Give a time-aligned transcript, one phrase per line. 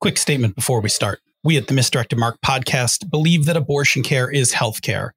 [0.00, 1.20] Quick statement before we start.
[1.44, 5.10] We at the Misdirected Mark podcast believe that abortion care is healthcare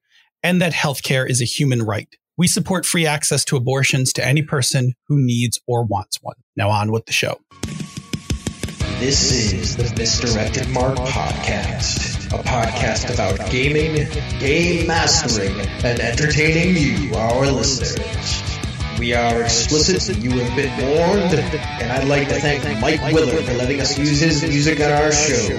[0.44, 2.10] and that healthcare is a human right.
[2.38, 6.36] We support free access to abortions to any person who needs or wants one.
[6.58, 7.40] Now on with the show.
[9.00, 14.06] This is the Misdirected Mark Podcast, a podcast about gaming,
[14.40, 18.63] game mastering, and entertaining you, our listeners.
[19.04, 23.54] We are explicit, you have been warned, and I'd like to thank Mike Willard for
[23.56, 25.58] letting us use his music on our show.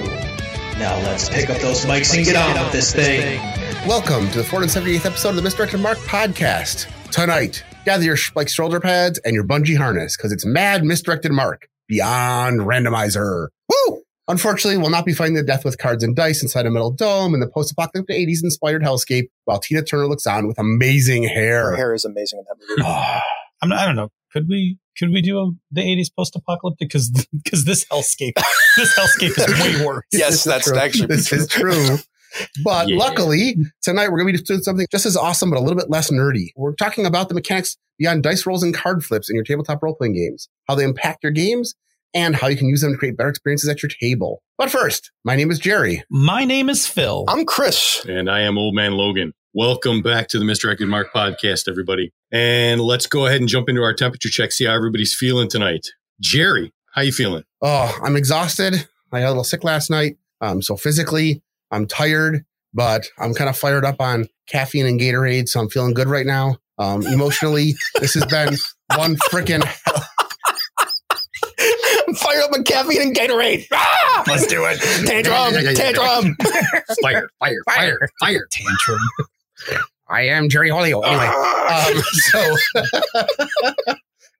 [0.79, 3.39] Now let's pick up those mics and get on with this thing.
[3.87, 6.87] Welcome to the 478th episode of the Misdirected Mark podcast.
[7.11, 11.69] Tonight, gather your like shoulder pads and your bungee harness because it's Mad Misdirected Mark
[11.87, 13.49] Beyond Randomizer.
[13.69, 14.01] Woo!
[14.27, 17.35] Unfortunately, we'll not be fighting the death with cards and dice inside a metal dome
[17.35, 21.69] in the post-apocalyptic 80s inspired hellscape while Tina Turner looks on with amazing hair.
[21.69, 22.81] Her hair is amazing in that movie.
[22.87, 23.21] Ah.
[23.65, 24.09] I'm not, I don't know.
[24.31, 28.33] Could we could we do a, the 80s post-apocalyptic because because this hellscape
[28.77, 30.03] this hellscape is way worse.
[30.11, 30.77] yes, This that's true.
[30.77, 31.97] actually this is true.
[32.63, 32.97] But Yeah.
[32.97, 35.89] luckily, tonight we're going to be doing something just as awesome, but a little bit
[35.89, 36.49] less nerdy.
[36.57, 39.95] We're talking about the mechanics beyond dice rolls and card flips in your tabletop role
[39.95, 41.75] playing games, how they impact your games,
[42.13, 44.41] and how you can use them to create better experiences at your table.
[44.57, 46.03] But first, my name is Jerry.
[46.09, 47.23] My name is Phil.
[47.29, 48.05] I'm Chris.
[48.07, 49.33] And I am Old Man Logan.
[49.57, 52.11] Welcome back to the Mister Misdirected Mark podcast, everybody.
[52.29, 55.87] And let's go ahead and jump into our temperature check, see how everybody's feeling tonight.
[56.19, 57.45] Jerry, how you feeling?
[57.61, 58.85] Oh, I'm exhausted.
[59.13, 60.17] I got a little sick last night.
[60.41, 65.47] Um, so physically, I'm tired, but I'm kind of fired up on caffeine and Gatorade,
[65.47, 66.57] so I'm feeling good right now.
[66.77, 68.57] Um, emotionally, this has been
[68.97, 69.63] one freaking
[72.07, 73.67] I'm up on caffeine and Gatorade.
[73.71, 74.23] Ah!
[74.27, 74.79] Let's do it.
[75.07, 76.35] Tantrum, tantrum.
[77.01, 78.47] Fire, fire, fire, fire.
[78.51, 78.99] Tantrum.
[80.07, 81.03] I am Jerry Holio.
[81.03, 82.55] Anyway, um, so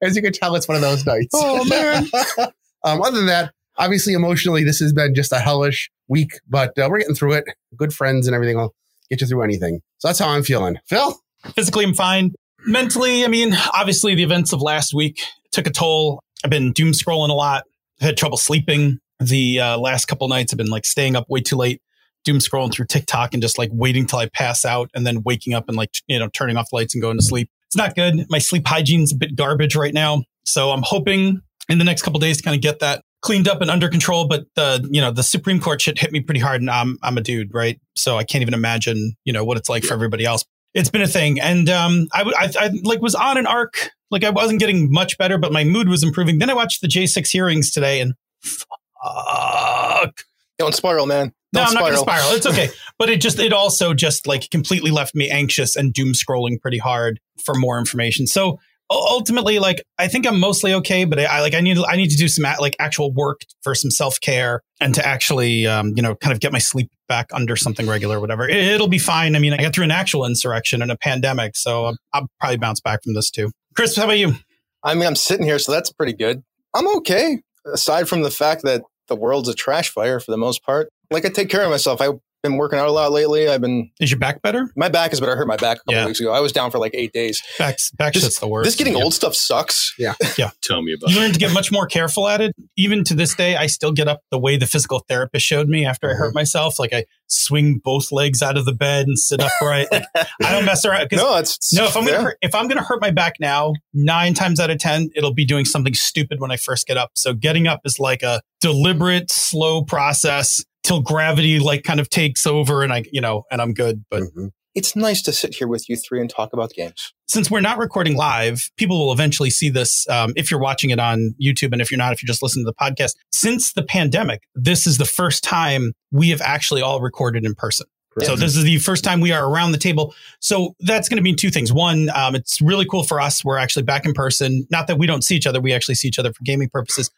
[0.02, 1.32] as you can tell, it's one of those nights.
[1.34, 2.06] Oh, man.
[2.84, 6.88] um, other than that, obviously, emotionally, this has been just a hellish week, but uh,
[6.90, 7.46] we're getting through it.
[7.76, 8.76] Good friends and everything will
[9.10, 9.82] get you through anything.
[9.98, 10.78] So that's how I'm feeling.
[10.88, 11.20] Phil,
[11.54, 12.34] Physically, I'm fine.
[12.66, 15.22] Mentally, I mean, obviously, the events of last week
[15.52, 16.22] took a toll.
[16.44, 17.64] I've been doom scrolling a lot.
[18.02, 20.52] I had trouble sleeping the uh, last couple nights.
[20.52, 21.82] I've been like staying up way too late,
[22.26, 25.54] doom scrolling through TikTok and just like waiting till I pass out and then waking
[25.54, 27.50] up and like, you know, turning off lights and going to sleep.
[27.68, 28.26] It's not good.
[28.30, 30.24] My sleep hygiene's a bit garbage right now.
[30.44, 33.62] So I'm hoping in the next couple days to kind of get that cleaned up
[33.62, 34.28] and under control.
[34.28, 37.18] But the, you know, the Supreme Court shit hit me pretty hard and I'm, I'm
[37.18, 37.80] a dude, right?
[37.96, 40.44] So I can't even imagine, you know, what it's like for everybody else
[40.76, 41.40] it's been a thing.
[41.40, 43.90] And um, I, I, I, like was on an arc.
[44.12, 46.38] Like I wasn't getting much better, but my mood was improving.
[46.38, 50.22] Then I watched the J6 hearings today, and fuck.
[50.58, 51.34] Don't spiral, man.
[51.54, 52.22] No, Don't I'm not going to spiral.
[52.24, 52.38] spiral.
[52.38, 52.70] It's okay.
[53.00, 56.78] but it just, it also just like completely left me anxious and doom scrolling pretty
[56.78, 58.28] hard for more information.
[58.28, 61.96] So ultimately, like I think I'm mostly okay, but I, I like I need I
[61.96, 65.94] need to do some like actual work for some self care and to actually um,
[65.96, 68.48] you know kind of get my sleep back under something regular, or whatever.
[68.48, 69.36] It, it'll be fine.
[69.36, 72.58] I mean, I got through an actual insurrection and a pandemic, so I'll, I'll probably
[72.58, 73.52] bounce back from this too.
[73.76, 74.36] Chris, how about you?
[74.84, 76.44] I mean, I'm sitting here, so that's pretty good.
[76.74, 80.64] I'm okay, aside from the fact that the world's a trash fire for the most
[80.64, 80.90] part.
[81.12, 82.02] Like, I take care of myself.
[82.02, 83.48] I've been working out a lot lately.
[83.48, 84.70] I've been, Is your back better?
[84.76, 85.32] my back is better.
[85.32, 86.06] I hurt my back a couple Yeah.
[86.06, 86.32] weeks ago.
[86.32, 87.42] I was down for like eight days.
[87.58, 88.66] Back back This- shit's the worst.
[88.68, 89.04] This getting Yeah.
[89.04, 89.94] old stuff sucks.
[89.98, 90.52] Yeah, yeah.
[90.62, 91.14] Tell me about it.
[91.14, 91.24] You it.
[91.24, 92.54] learn to get much more careful at it.
[92.78, 95.86] Even to this day, I still get up the way the physical therapist showed me
[95.86, 96.32] after I hurt uh-huh.
[96.36, 96.78] myself.
[96.78, 99.88] Like I swing both legs out of the bed and sit upright.
[99.92, 101.10] Like, I don't mess around.
[101.12, 102.24] No, it's no, if I'm gonna yeah.
[102.24, 105.46] hurt, if I'm gonna hurt my back now, nine times out of ten, it'll be
[105.46, 107.12] doing something stupid when I first get up.
[107.16, 112.46] So getting up is like a deliberate, slow process till gravity like kind of takes
[112.46, 114.04] over, and I, you know, and I'm good.
[114.10, 114.52] But Mhm.
[114.76, 117.14] It's nice to sit here with you three and talk about games.
[117.28, 121.00] since we're not recording live, people will eventually see this um, if you're watching it
[121.00, 123.16] on YouTube, and if you're not, if you're just listening to the podcast.
[123.32, 127.88] Since the pandemic, this is the first time we have actually all recorded in person.
[128.24, 130.16] So this is the first time we are around the table.
[130.40, 131.74] So that's going to mean two things.
[131.74, 133.44] One, um, it's really cool for us.
[133.44, 134.66] We're actually back in person.
[134.72, 135.60] Not that we don't see each other.
[135.60, 137.12] We actually see each other for gaming purposes.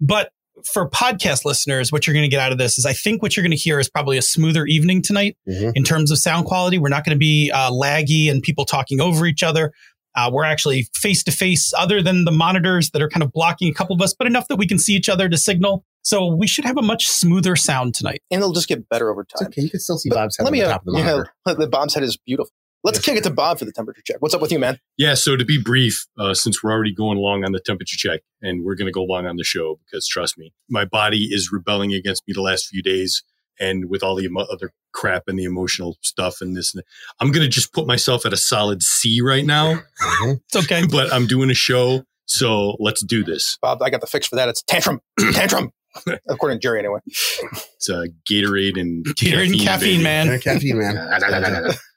[0.00, 0.32] But
[0.66, 3.36] for podcast listeners, what you're going to get out of this is I think what
[3.36, 5.72] you're going to hear is probably a smoother evening tonight Mhm.
[5.74, 6.78] in terms of sound quality.
[6.78, 9.72] We're not going to be uh, laggy and people talking over each other.
[10.16, 13.68] Uh, we're actually face to face, other than the monitors that are kind of blocking
[13.68, 15.84] a couple of us, but enough that we can see each other to signal.
[16.02, 18.20] So we should have a much smoother sound tonight.
[18.30, 19.48] And it'll just get better over It's time.
[19.48, 19.62] okay.
[19.62, 20.98] You can still see But Bob's head let on me, the uh, top of the
[20.98, 21.30] yeah, monitor.
[21.60, 22.50] the Bob's head is beautiful.
[22.82, 23.04] Let's Yes.
[23.04, 24.16] kick it to Bob for the temperature check.
[24.20, 24.78] What's up with you, man?
[24.96, 28.20] Yeah, so to be brief, uh, since we're already going long on the temperature check
[28.40, 31.50] and we're going to go long on the show because trust me, my body is
[31.52, 33.22] rebelling against me the last few days.
[33.58, 36.82] And with all the emo- other crap and the emotional stuff and this, and
[37.20, 40.40] I'm going to just put myself at a solid C right now, Mhm.
[40.46, 40.86] It's okay.
[40.90, 42.04] but I'm doing a show.
[42.24, 43.58] So let's do this.
[43.60, 44.48] Bob, I got the fix for that.
[44.48, 45.00] It's tantrum,
[45.32, 45.72] tantrum.
[46.28, 47.00] according to Jerry anyway.
[47.06, 50.04] It's a Gatorade and Gatorade and caffeine, baby.
[50.04, 50.28] man.
[50.30, 51.72] And caffeine, man.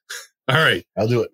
[0.47, 0.85] All right.
[0.97, 1.31] I'll do it.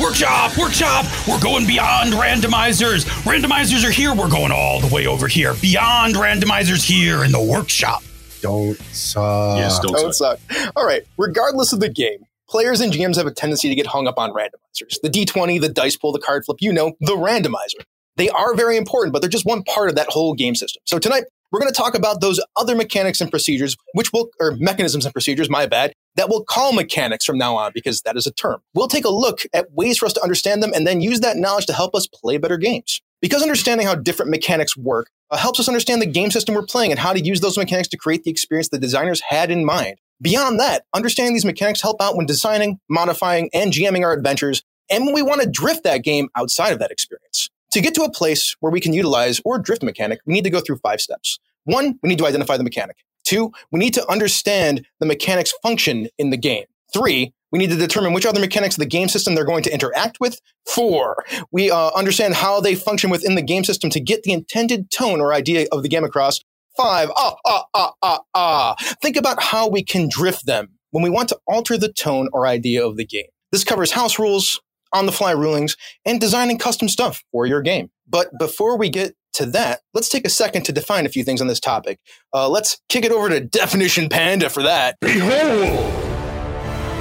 [0.00, 1.06] Workshop, workshop.
[1.26, 3.04] We're going beyond randomizers.
[3.22, 4.14] Randomizers are here.
[4.14, 5.54] We're going all the way over here.
[5.62, 8.02] Beyond randomizers here in the workshop.
[8.42, 9.56] Don't suck.
[9.56, 10.38] yes, don't Don't suck.
[10.50, 10.72] suck.
[10.76, 11.02] All right.
[11.16, 14.32] Regardless of the game, players and GMs have a tendency to get hung up on
[14.32, 15.00] randomizers.
[15.02, 17.82] The D20, the dice pool, the card flip, you know, the randomizer.
[18.16, 20.82] They are very important, but they're just one part of that whole game system.
[20.84, 24.56] So tonight, we're going to talk about those other mechanics and procedures, which will, or
[24.56, 28.26] mechanisms and procedures, my bad, that we'll call mechanics from now on because that is
[28.26, 28.60] a term.
[28.74, 31.36] We'll take a look at ways for us to understand them and then use that
[31.36, 33.00] knowledge to help us play better games.
[33.20, 36.90] Because understanding how different mechanics work uh, helps us understand the game system we're playing
[36.90, 39.96] and how to use those mechanics to create the experience the designers had in mind.
[40.20, 45.04] Beyond that, understanding these mechanics help out when designing, modifying, and GMing our adventures, and
[45.04, 47.48] when we want to drift that game outside of that experience.
[47.72, 50.50] To get to a place where we can utilize or drift mechanic, we need to
[50.50, 51.38] go through five steps.
[51.64, 52.96] One, we need to identify the mechanic.
[53.26, 56.64] Two, we need to understand the mechanic's function in the game.
[56.92, 59.72] Three, we need to determine which other mechanics of the game system they're going to
[59.72, 60.40] interact with.
[60.66, 64.90] Four, we uh, understand how they function within the game system to get the intended
[64.90, 66.40] tone or idea of the game across.
[66.76, 68.74] Five, ah, ah, ah, ah, ah.
[69.02, 72.46] Think about how we can drift them when we want to alter the tone or
[72.46, 73.26] idea of the game.
[73.50, 74.60] This covers house rules,
[74.92, 77.90] on the fly rulings, and designing custom stuff for your game.
[78.08, 81.40] But before we get to that, let's take a second to define a few things
[81.40, 81.98] on this topic.
[82.32, 84.96] Uh, let's kick it over to Definition Panda for that.
[85.00, 86.04] Behold!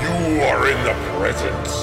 [0.02, 1.74] You are in the presence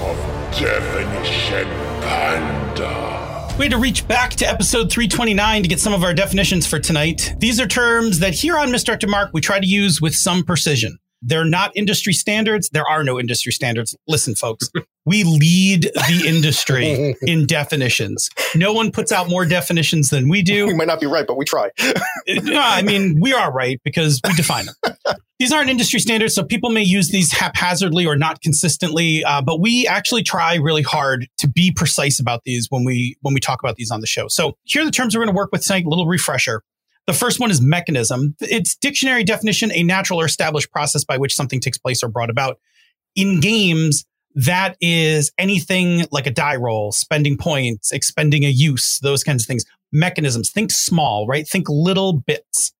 [0.00, 0.16] of
[0.58, 1.68] Definition
[2.02, 3.12] Panda.
[3.58, 6.78] We had to reach back to episode 329 to get some of our definitions for
[6.78, 7.34] tonight.
[7.38, 10.98] These are terms that here on Misdirected Mark we try to use with some precision.
[11.22, 12.68] They're not industry standards.
[12.70, 13.96] There are no industry standards.
[14.08, 14.68] Listen, folks,
[15.04, 18.28] we lead the industry in definitions.
[18.54, 20.66] No one puts out more definitions than we do.
[20.66, 21.70] We might not be right, but we try.
[22.28, 25.16] No, I mean, we are right because we define them.
[25.40, 29.24] These aren't industry standards, so people may use these haphazardly or not consistently.
[29.24, 33.34] Uh, but we actually try really hard to be precise about these when we when
[33.34, 34.28] we talk about these on the show.
[34.28, 35.84] So here are the terms we're going to work with tonight.
[35.84, 36.62] A little refresher.
[37.06, 38.36] The first one is mechanism.
[38.40, 42.30] It's dictionary definition, a natural or established process by which something takes place or brought
[42.30, 42.58] about.
[43.16, 44.04] In games,
[44.34, 49.46] that is anything like a die roll, spending points, expending a use, those kinds of
[49.46, 49.64] things.
[49.92, 50.50] Mechanisms.
[50.50, 51.46] Think small, right?
[51.46, 52.72] Think little bits.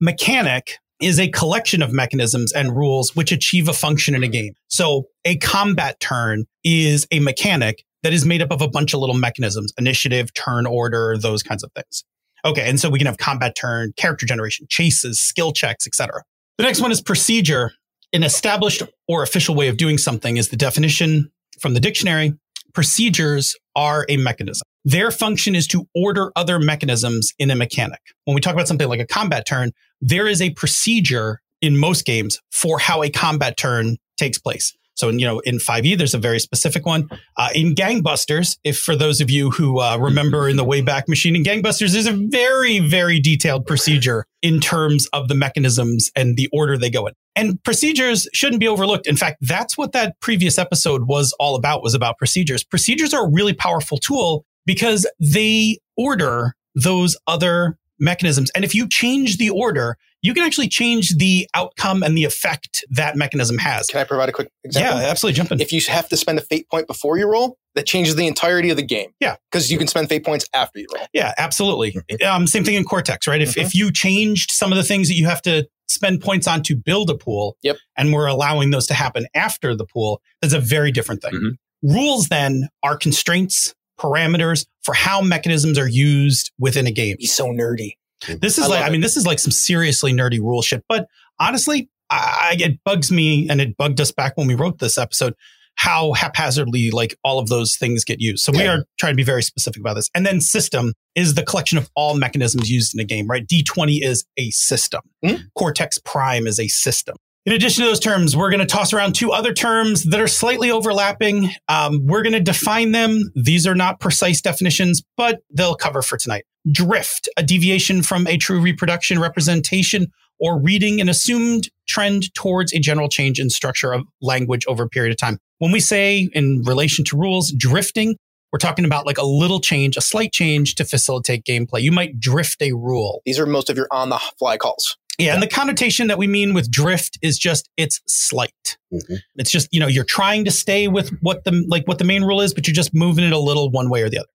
[0.00, 4.54] Mechanic is a collection of mechanisms and rules which achieve a function in a game.
[4.68, 9.00] So a combat turn is a mechanic that is made up of a bunch of
[9.00, 12.04] little mechanisms, initiative, turn order, those kinds of things.
[12.44, 16.22] Okay, and so we can have combat turn, character generation, chases, skill checks, etc.
[16.58, 17.72] The next one is procedure.
[18.12, 22.34] An established or official way of doing something is the definition from the dictionary.
[22.72, 24.62] Procedures are a mechanism.
[24.84, 28.00] Their function is to order other mechanisms in a mechanic.
[28.24, 32.04] When we talk about something like a combat turn, there is a procedure in most
[32.04, 34.74] games for how a combat turn takes place.
[34.94, 37.08] So, you know, in 5e, there's a very specific one.
[37.36, 41.34] Uh, in Gangbusters, if for those of you who uh, remember in the Wayback Machine,
[41.36, 46.48] in Gangbusters, there's a very, very detailed procedure in terms of the mechanisms and the
[46.52, 47.14] order they go in.
[47.36, 49.06] And procedures shouldn't be overlooked.
[49.06, 52.62] In fact, that's what that previous episode was all about, was about procedures.
[52.62, 58.50] Procedures are a really powerful tool because they order those other mechanisms.
[58.54, 62.82] And if you change the order, you can actually change the outcome and the effect
[62.90, 63.86] that mechanism has.
[63.88, 64.98] Can I provide a quick example?
[65.00, 65.36] Yeah, absolutely.
[65.36, 65.60] Jump in.
[65.60, 68.70] If you have to spend a fate point before you roll, that changes the entirety
[68.70, 69.10] of the game.
[69.20, 69.36] Yeah.
[69.52, 71.06] Because you can spend fate points after you roll.
[71.12, 71.94] Yeah, absolutely.
[72.26, 73.42] Um, same thing in Cortex, right?
[73.42, 73.62] If, Mhm.
[73.66, 76.74] if you changed some of the things that you have to spend points on to
[76.76, 77.76] build a pool, Yep.
[77.98, 81.32] and we're allowing those to happen after the pool, that's a very different thing.
[81.34, 81.50] Mhm.
[81.82, 87.16] Rules then are constraints, parameters for how mechanisms are used within a game.
[87.18, 87.92] He's so nerdy.
[88.40, 90.84] This is I like, I mean, this is like some seriously nerdy rule shit.
[90.88, 91.06] But
[91.38, 95.34] honestly, I, it bugs me, and it bugged us back when we wrote this episode,
[95.76, 98.44] how haphazardly like all of those things get used.
[98.44, 100.08] So we are trying to be very specific about this.
[100.14, 103.44] And then system is the collection of all mechanisms used in a game, right?
[103.46, 105.00] D20 is a system.
[105.24, 105.42] Mhm.
[105.56, 107.16] Cortex Prime is a system.
[107.46, 110.28] In addition to those terms, we're going to toss around two other terms that are
[110.28, 111.50] slightly overlapping.
[111.68, 113.32] Um, we're going to define them.
[113.34, 116.44] These are not precise definitions, but they'll cover for tonight.
[116.70, 120.06] Drift, a deviation from a true reproduction, representation,
[120.40, 124.88] or reading an assumed trend towards a general change in structure of language over a
[124.88, 125.38] period of time.
[125.58, 128.16] When we say in relation to rules, drifting,
[128.52, 131.82] we're talking about like a little change, a slight change to facilitate gameplay.
[131.82, 133.20] You might drift a rule.
[133.24, 134.96] These are most of your on the fly calls.
[135.18, 138.78] Yeah, and the connotation that we mean with drift is just it's slight.
[138.92, 139.18] Mhm.
[139.36, 142.24] It's just, you know, you're trying to stay with what the like what the main
[142.24, 144.28] rule is, but you're just moving it a little one way or the other.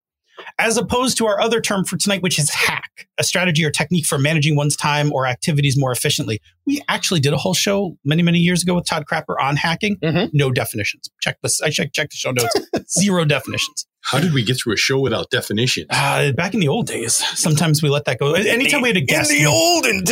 [0.57, 4.05] As opposed to our other term for tonight, which is hack, a strategy or technique
[4.05, 6.41] for managing one's time or activities more efficiently.
[6.65, 9.97] We actually did a whole show many, many years ago with Todd Crapper on hacking.
[9.97, 10.29] Mhm.
[10.33, 11.09] No definitions.
[11.21, 11.61] Check this.
[11.61, 12.53] I checked, checked the show notes.
[12.99, 13.85] Zero definitions.
[14.01, 15.87] How did we get through a show without definitions?
[15.89, 18.33] Uh, back in the old days, sometimes we let that go.
[18.33, 20.03] Anytime we had a guest, we- olden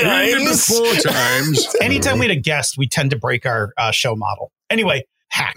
[0.67, 1.67] Four times.
[1.81, 4.51] anytime we had a guest, we tend to break our uh, show model.
[4.69, 5.55] Anyway, hack.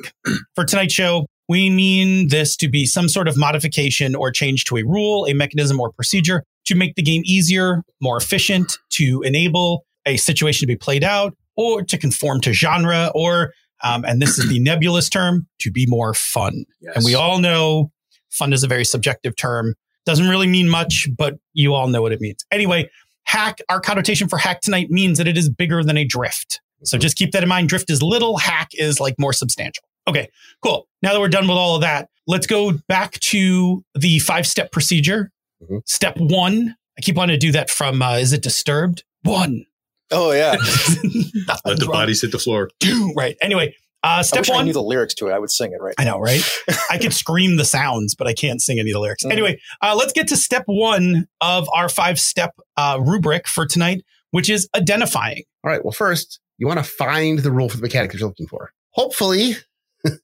[0.55, 4.77] For tonight's show, we mean this to be some sort of modification or change to
[4.77, 9.85] a rule, a mechanism, or procedure to make the game easier, more efficient, to enable
[10.07, 13.53] a situation to be played out, or to conform to genre, or,
[13.83, 16.65] um, and this is the nebulous term, to be more fun.
[16.81, 16.95] Yes.
[16.95, 17.91] And we all know
[18.31, 19.75] fun is a very subjective term.
[20.07, 22.45] Doesn't really mean much, but you all know what it means.
[22.53, 22.89] Anyway,
[23.25, 26.61] hack, our connotation for hack tonight means that it is bigger than a drift.
[26.85, 27.69] So just keep that in mind.
[27.69, 29.83] Drift is little, hack is like more substantial.
[30.09, 30.29] Okay,
[30.63, 30.89] cool.
[31.03, 34.73] Now that we're done with all of that, let's go back to the five step
[34.73, 35.31] procedure.
[35.63, 35.83] Mhm.
[35.87, 39.05] Step one, I keep wanting to do that from, uh, is it disturbed?
[39.23, 39.67] One.
[40.11, 40.53] Oh yeah.
[41.65, 42.71] Let the bodies hit the floor.
[42.81, 43.13] Two.
[43.17, 43.37] Right.
[43.41, 44.65] Anyway, uh, I step wish I one.
[44.67, 45.33] knew the lyrics to it.
[45.33, 45.95] I would sing it right.
[45.99, 46.43] I know, right?
[46.91, 49.23] I could scream the sounds, but I can't sing any of the lyrics.
[49.25, 49.33] Mhm.
[49.33, 54.03] Anyway, uh, let's get to step one of our five step uh, rubric for tonight,
[54.33, 55.45] which is identifying.
[55.63, 55.85] All right.
[55.85, 58.73] Well, first, you want to find the rule for the mechanic that you're looking for.
[58.93, 59.57] Hopefully,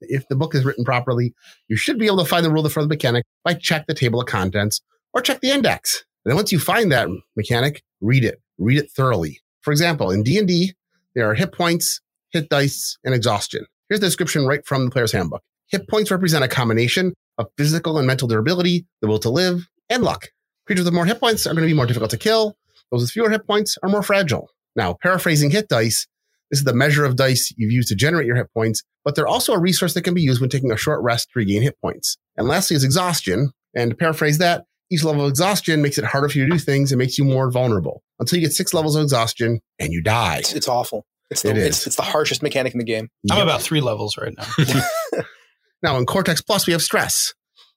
[0.00, 1.34] if the book is written properly,
[1.68, 4.20] you should be able to find the rule for the mechanic by check the table
[4.20, 4.80] of contents
[5.12, 6.04] or check the index.
[6.24, 8.40] And then once you find that mechanic, read it.
[8.58, 9.40] Read it thoroughly.
[9.62, 10.74] For example, in D&D,
[11.14, 13.66] there are hit points, hit dice, and exhaustion.
[13.88, 15.42] Here's the description right from the player's handbook.
[15.68, 20.02] Hit points represent a combination of physical and mental durability, the will to live, and
[20.02, 20.28] luck.
[20.66, 22.56] Creatures with more hit points are going to be more difficult to kill.
[22.90, 24.50] Those with fewer hit points are more fragile.
[24.74, 26.06] Now, paraphrasing hit dice,
[26.50, 29.26] this is the measure of dice you've used to generate your hit points, but they're
[29.26, 31.76] also a resource that can be used when taking a short rest to regain hit
[31.80, 32.16] points.
[32.36, 33.50] And lastly is exhaustion.
[33.74, 36.58] And to paraphrase that, each level of exhaustion makes it harder for you to do
[36.58, 40.00] things and makes you more vulnerable until you get six levels of exhaustion and you
[40.02, 40.38] die.
[40.38, 41.04] It's, it's awful.
[41.30, 43.08] It's the, It it's, it's the harshest mechanic in the game.
[43.30, 43.46] I'm Yep.
[43.46, 44.46] about three levels right now.
[45.82, 47.34] Now, in Cortex Plus, we have stress.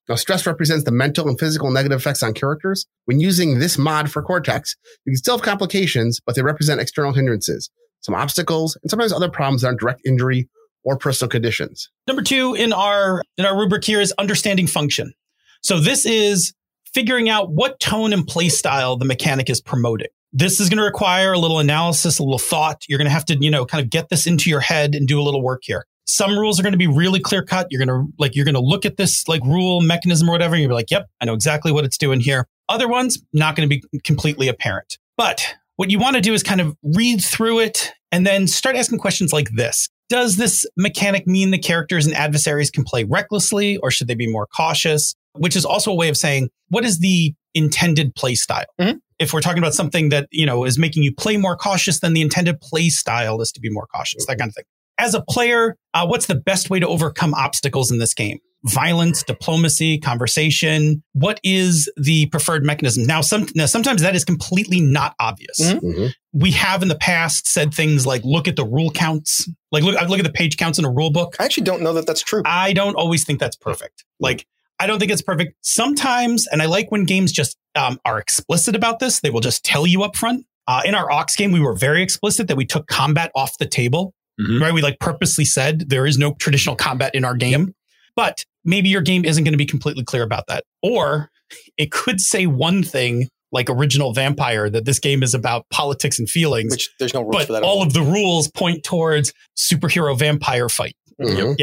[0.08, 2.88] Now, stress represents the mental and physical negative effects on characters.
[3.06, 7.14] When using this mod for Cortex, you can still have complications, but they represent external
[7.14, 7.70] hindrances,
[8.02, 10.50] some obstacles, and sometimes other problems that aren't direct injury
[10.84, 11.90] or personal conditions.
[12.08, 15.14] Number two in our in our rubric here is understanding function.
[15.62, 16.54] So this is
[16.94, 20.08] figuring out what tone and play style the mechanic is promoting.
[20.32, 22.84] This is going to require a little analysis, a little thought.
[22.88, 25.08] You're going to have to, you know, kind of get this into your head and
[25.08, 25.86] do a little work here.
[26.06, 27.68] Some rules are going to be really clear cut.
[27.70, 30.56] You're going to like you're going to look at this like rule mechanism or whatever,
[30.56, 33.70] and you're like, "Yep, I know exactly what it's doing here." Other ones not going
[33.70, 34.98] to be completely apparent.
[35.18, 38.76] But what you want to do is kind of read through it and then start
[38.76, 39.88] asking questions like this.
[40.10, 44.30] Does this mechanic mean the characters and adversaries can play recklessly or should they be
[44.30, 45.16] more cautious?
[45.38, 48.66] Which is also a way of saying, what is the intended play style?
[48.78, 48.98] Mhm.
[49.20, 52.12] If we're talking about something that, you know, is making you play more cautious, then
[52.12, 54.66] the intended play style is to be more cautious, that kind of thing.
[54.98, 58.40] As a player, uh, what's the best way to overcome obstacles in this game?
[58.66, 61.02] Violence, diplomacy, conversation.
[61.14, 63.06] What is the preferred mechanism?
[63.06, 65.80] Now, some, now sometimes that is completely not obvious Mhm.
[65.82, 66.14] Mhm.
[66.34, 69.96] we have in the past said things like look at the rule counts like look
[70.10, 72.22] look at the page counts in a rule book I actually don't know that that's
[72.22, 72.44] true.
[72.46, 74.46] i don't always think that's perfect like
[74.80, 78.76] i don't think it's perfect sometimes and i like when games just um, are explicit
[78.76, 81.60] about this they will just tell you up front uh, in our ox game we
[81.60, 84.62] were very explicit that we took combat off the table Mhm.
[84.62, 87.74] right we like purposely said there is no traditional combat in our game
[88.16, 91.30] but maybe your game isn't going to be completely clear about that or
[91.78, 96.30] it could say one thing like original vampire that this game is about politics and
[96.30, 97.64] feelings Which there's no rules but for that.
[97.64, 100.96] all of the rules point towards superhero vampire fight.
[101.20, 101.58] Mhm.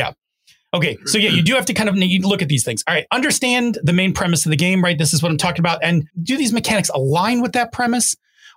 [0.74, 2.82] Okay, so yeah, you do have to kind of you look at these things.
[2.86, 4.98] All right, understand the main premise of the game, right?
[4.98, 8.14] This is what I'm talking about, and do these mechanics align with that premise,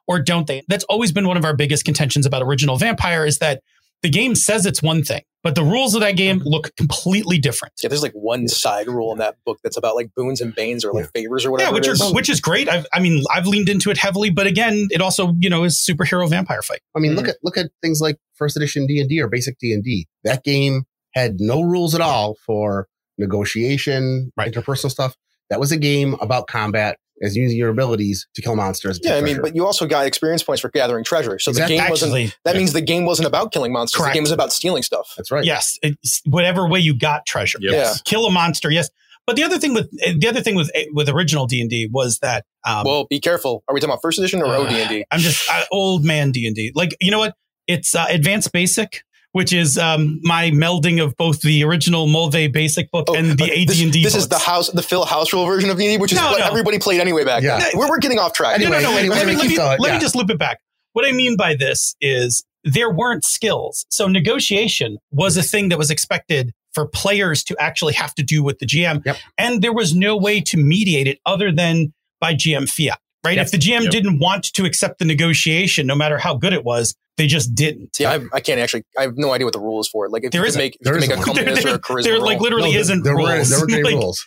[0.07, 0.63] or don't they?
[0.67, 3.61] That's always been one of our biggest contentions about original Vampire is that
[4.01, 6.49] the game says it's one thing, but the rules of that game mm-hmm.
[6.49, 7.73] look completely different.
[7.81, 10.85] yeah, there's like one side rule in that book that's about like boons and banes
[10.85, 11.69] or like favors or whatever.
[11.69, 12.13] Yeah, which it is is.
[12.13, 12.69] which is great.
[12.69, 15.77] I've, I mean, I've leaned into it heavily, but again, it also you know is
[15.77, 16.81] superhero vampire fight.
[16.95, 17.31] I mean, look mm-hmm.
[17.31, 20.07] at look at things like first edition D and D or basic D and D.
[20.23, 22.87] That game had no rules at all for
[23.17, 24.51] negotiation, Right.
[24.51, 25.15] interpersonal stuff.
[25.49, 28.99] That was a game about combat as using your abilities to kill monsters.
[29.03, 31.39] yeah, I mean, but you also got experience points for gathering treasure.
[31.39, 31.75] So Exactly.
[31.77, 32.09] the game wasn't.
[32.11, 33.99] Actually, That means the game wasn't about killing monsters.
[33.99, 34.13] Correct.
[34.13, 35.13] The game was about stealing stuff.
[35.17, 35.43] that's right.
[35.43, 37.57] yes, it's whatever way you got treasure.
[37.61, 37.73] Yep.
[37.73, 37.93] Yeah.
[38.05, 38.89] kill a monster yes
[39.25, 42.83] but the other thing with the other thing with with original d&d was that um,
[42.83, 43.63] well, be careful.
[43.67, 45.05] Are we talking about first edition or uh, OD&D?
[45.11, 47.35] i'm just uh, old man d&d like you know what
[47.67, 52.89] it's uh, advanced basic which is um, my melding of both the original Moldvay basic
[52.91, 54.03] book Oh, and the uh, AD this, and D.
[54.03, 56.39] this is the house, the Phil House rule version of D&D, which is No, what
[56.39, 56.45] no.
[56.47, 57.59] everybody played anyway back Yeah.
[57.59, 57.71] then.
[57.75, 58.55] We're, we're getting off track.
[58.55, 58.97] Anyway, no, no, no.
[58.97, 59.95] anyway, let me, let keep me, going, let yeah.
[59.95, 60.59] me just loop it back.
[60.93, 63.85] What I mean by this is there weren't skills.
[63.89, 68.43] So negotiation was a thing that was expected for players to actually have to do
[68.43, 69.03] with the GM.
[69.05, 69.17] Yep.
[69.37, 73.37] And there was no way to mediate it other than by GM fiat, right?
[73.37, 73.45] Yep.
[73.45, 73.91] If the GM Yep.
[73.91, 77.97] didn't want to accept the negotiation, no matter how good it was, they just didn't.
[77.99, 78.83] Yeah, I, I can't actually.
[78.97, 80.11] I have no idea what the rule is for it.
[80.11, 80.57] Like, if There you isn't.
[80.59, 81.37] can make, if There you can make a isn't one.
[81.37, 83.27] or a there, charisma there, like literally No, there- isn't there rules.
[83.29, 84.25] weren't, there weren't any Like, rules.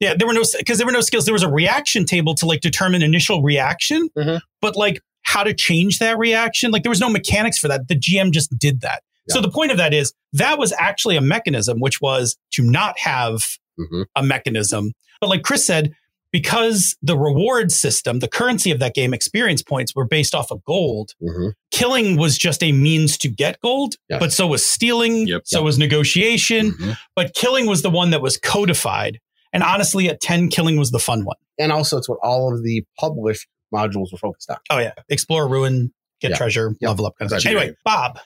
[0.00, 1.24] Yeah, there were no because there were no skills.
[1.24, 4.40] There was a reaction table to like determine initial reaction, Mhm.
[4.60, 7.88] but like how to change that reaction, like there was no mechanics for that.
[7.88, 9.02] The GM just did that.
[9.30, 12.98] So the point of that is that was actually a mechanism, which was to not
[12.98, 13.42] have
[13.80, 14.04] Mhm.
[14.14, 14.92] a mechanism.
[15.18, 15.92] But like Chris said,
[16.34, 20.64] because the reward system, the currency of that game, experience points were based off of
[20.64, 21.12] gold.
[21.22, 21.52] Mhm.
[21.70, 24.18] Killing was just a means to get gold, Yes.
[24.18, 25.42] but so was stealing, Yep.
[25.44, 26.96] so was negotiation, Mhm.
[27.14, 29.20] but killing was the one that was codified.
[29.52, 31.36] And honestly, at 10, killing was the fun one.
[31.56, 34.56] And also, it's what all of the published modules were focused on.
[34.70, 34.90] Oh, yeah.
[35.08, 36.36] Explore, ruin, get Yeah.
[36.36, 36.88] treasure, Yeah.
[36.88, 37.48] level up kind of stuff.
[37.48, 38.18] Anyway, Bob,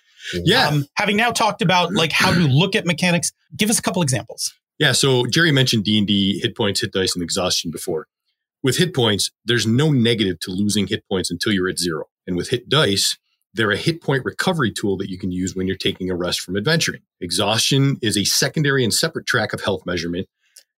[0.46, 0.68] Yeah.
[0.68, 4.00] um, having now talked about like how to look at mechanics, give us a couple
[4.00, 4.50] examples.
[4.78, 8.06] Yeah, so Jerry mentioned D and D hit points, hit dice, and exhaustion before.
[8.62, 12.06] With hit points, there's no negative to losing hit points until you're at zero.
[12.26, 13.16] And with hit dice,
[13.54, 16.40] they're a hit point recovery tool that you can use when you're taking a rest
[16.40, 17.02] from adventuring.
[17.20, 20.28] Exhaustion is a secondary and separate track of health measurement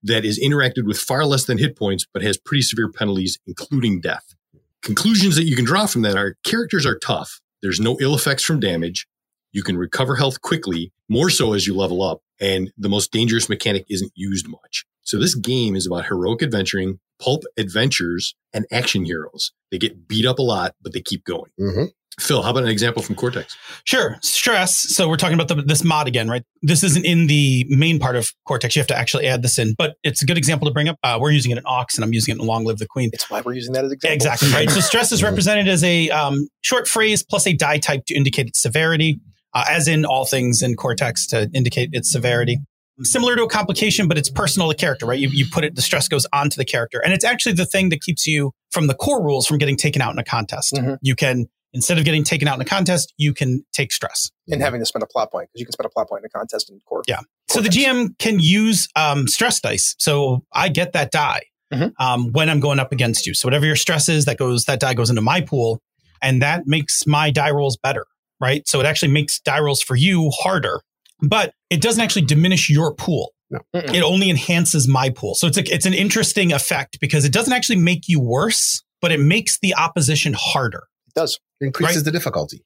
[0.03, 4.01] that is interacted with far less than hit points, but has pretty severe penalties, including
[4.01, 4.35] death.
[4.83, 7.41] Conclusions that you can draw from that are characters are tough.
[7.61, 9.07] There's no ill effects from damage.
[9.53, 13.49] You can recover health quickly, more so as you level up, and the most dangerous
[13.49, 14.85] mechanic isn't used much.
[15.03, 19.53] So this game is about heroic adventuring, pulp adventures, and action heroes.
[19.71, 21.51] They get beat up a lot, but they keep going.
[21.59, 21.85] hmm
[22.19, 23.57] Phil, how about an example from Cortex?
[23.85, 24.19] Sure.
[24.21, 24.77] Stress.
[24.95, 26.43] So we're talking about the, this mod again, right?
[26.61, 28.77] This isn't in the main part of Cortex.
[28.77, 30.99] You have to actually add this in, but it's a good example to bring up.
[31.03, 33.09] Uh, we're using it in Aux and I'm using it in Long Live the Queen.
[33.15, 34.15] It's why we're using that as example.
[34.15, 34.69] Exactly right.
[34.71, 35.27] So stress is Mhm.
[35.31, 39.19] represented as a um, short phrase plus a die type to indicate its severity,
[39.55, 42.59] uh, as in all things in Cortex to indicate its severity.
[43.03, 45.19] Similar to a complication, but it's personal to character, right?
[45.19, 47.01] You, you put it, the stress goes onto the character.
[47.03, 50.03] And it's actually the thing that keeps you from the core rules from getting taken
[50.03, 50.75] out in a contest.
[50.75, 50.99] Mhm.
[51.01, 54.31] You can, instead of getting taken out in a contest, you can take stress.
[54.49, 56.27] And having to spend a plot point because you can spend a plot point in
[56.27, 57.03] a contest in core.
[57.09, 57.21] Yeah.
[57.49, 59.95] So the GM can use um, stress dice.
[59.99, 61.93] So I get that die Mhm.
[61.99, 63.33] um, when I'm going up against you.
[63.33, 65.81] So whatever your stress is, that goes that die goes into my pool,
[66.21, 68.05] and that makes my die rolls better,
[68.41, 68.67] right?
[68.67, 70.81] So it actually makes die rolls for you harder,
[71.23, 73.33] but it doesn't actually diminish your pool.
[73.53, 73.95] Mm-mm.
[73.95, 75.35] It only enhances my pool.
[75.35, 79.11] So it's a, it's an interesting effect because it doesn't actually make you worse, but
[79.13, 80.85] it makes the opposition harder.
[81.09, 82.05] It does, Increases Right.
[82.05, 82.63] the difficulty.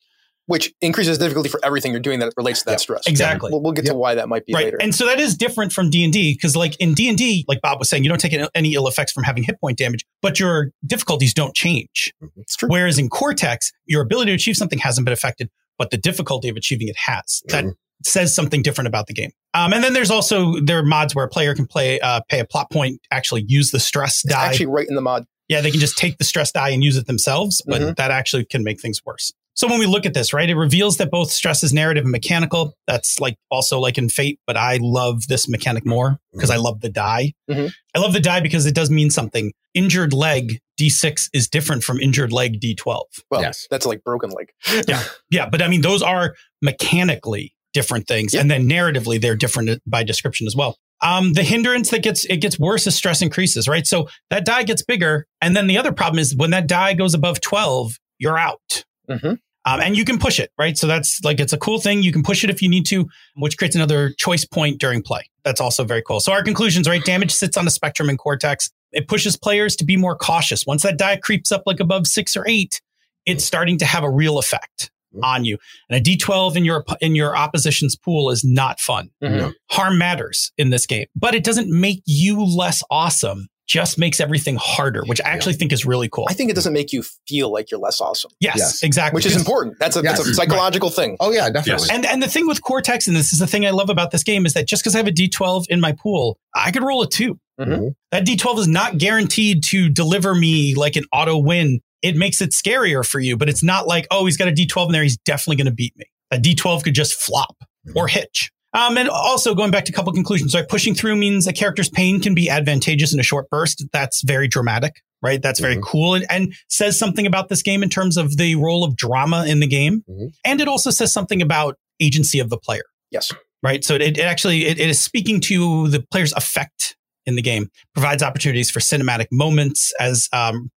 [0.47, 2.81] which increases the difficulty for everything you're doing that relates to that Yep.
[2.81, 3.07] stress.
[3.07, 3.51] Exactly.
[3.51, 3.93] We'll, we'll get Yep.
[3.93, 4.77] to why that might be right later.
[4.79, 8.03] and so that is different from d&d because like in d&d like bob was saying
[8.05, 11.55] you don't take any ill effects from having hit point damage but your difficulties don't
[11.55, 12.41] change mm-hmm.
[12.43, 12.69] it's true.
[12.69, 16.57] whereas in cortex your ability to achieve something hasn't been affected but the difficulty of
[16.57, 17.73] achieving it has that Mhm.
[18.05, 21.25] says something different about the game um, and then there's also there are mods where
[21.25, 24.47] a player can play uh, pay a plot point actually use the stress It's die
[24.47, 25.25] actually right in the mod.
[25.49, 27.97] yeah, they can just take the stress die and use it themselves, but Mhm.
[27.97, 29.31] that actually can make things worse.
[29.57, 32.11] So when we look at this, right, it reveals that both stress is narrative and
[32.11, 32.75] mechanical.
[32.89, 36.81] That's like also like in Fate, but I love this mechanic more because I love
[36.81, 37.35] the die.
[37.49, 37.73] Mhm.
[37.95, 39.53] I love the die because it does mean something.
[39.75, 43.03] Injured leg D6 is different from injured leg D12.
[43.31, 43.67] Well, Yes.
[43.71, 44.49] that's like broken leg.
[44.89, 45.03] Yeah.
[45.31, 48.41] Yeah, but I mean those are mechanically different things, Yeah.
[48.41, 50.77] and then narratively they're different by description as well.
[51.03, 53.87] Um, the hindrance that gets it gets worse as stress increases, right?
[53.87, 57.15] So that die gets bigger, and then the other problem is when that die goes
[57.15, 58.85] above twelve, you're out.
[59.11, 59.39] Mhm.
[59.67, 60.77] Um, and you can push it, right?
[60.77, 62.03] So that's like it's a cool thing.
[62.03, 63.07] You can push it if you need to,
[63.37, 65.23] which creates another choice point during play.
[65.43, 66.21] That's also very cool.
[66.21, 67.03] So our conclusions, right?
[67.05, 68.71] Damage sits on a spectrum in Cortex.
[68.95, 70.67] It pushes players to be more cautious.
[70.67, 72.81] Once that die creeps up like above six or eight,
[73.27, 74.91] it's starting to have a real effect
[75.23, 75.57] on you.
[75.89, 79.11] And a D12 in your in your opposition's pool is not fun.
[79.23, 79.53] Mhm.
[79.71, 83.49] Harm matters in this game, but it doesn't make you less awesome.
[83.67, 86.27] Just makes everything harder, which I actually think is really cool.
[86.29, 88.83] I think it doesn't make you feel like you're less awesome, yes, Yes.
[88.83, 89.17] exactly.
[89.17, 89.77] which is important.
[89.81, 90.37] That's a, that's a Yes.
[90.37, 91.17] psychological thing.
[91.19, 91.89] Oh yeah, definitely.
[91.91, 94.23] And and the thing with Cortex, and this is the thing I love about this
[94.23, 97.03] game, is that just because I have a D12 in my pool, I could roll
[97.03, 97.95] a 2 Mhm.
[98.11, 101.81] That D12 is not guaranteed to deliver me like an auto win.
[102.03, 104.87] It makes it scarier for you, but it's not like, oh, he's got a D12
[104.89, 106.05] in there, he's definitely going to beat me.
[106.33, 107.57] A D12 could just flop
[107.95, 108.51] or hitch.
[108.75, 110.69] Um, and also going back to a couple conclusions, right?
[110.69, 113.85] Pushing through means a character's pain can be advantageous in a short burst.
[113.93, 115.41] That's very dramatic, right?
[115.41, 118.83] That's very cool and, and says something about this game in terms of the role
[118.83, 120.03] of drama in the game.
[120.11, 120.33] Mhm.
[120.45, 122.83] And it also says something about agency of the player.
[123.13, 123.33] Yes.
[123.63, 123.85] Right.
[123.85, 127.69] So it, it actually it, it is speaking to the player's effect in the game,
[127.95, 130.71] provides opportunities for cinematic moments as um,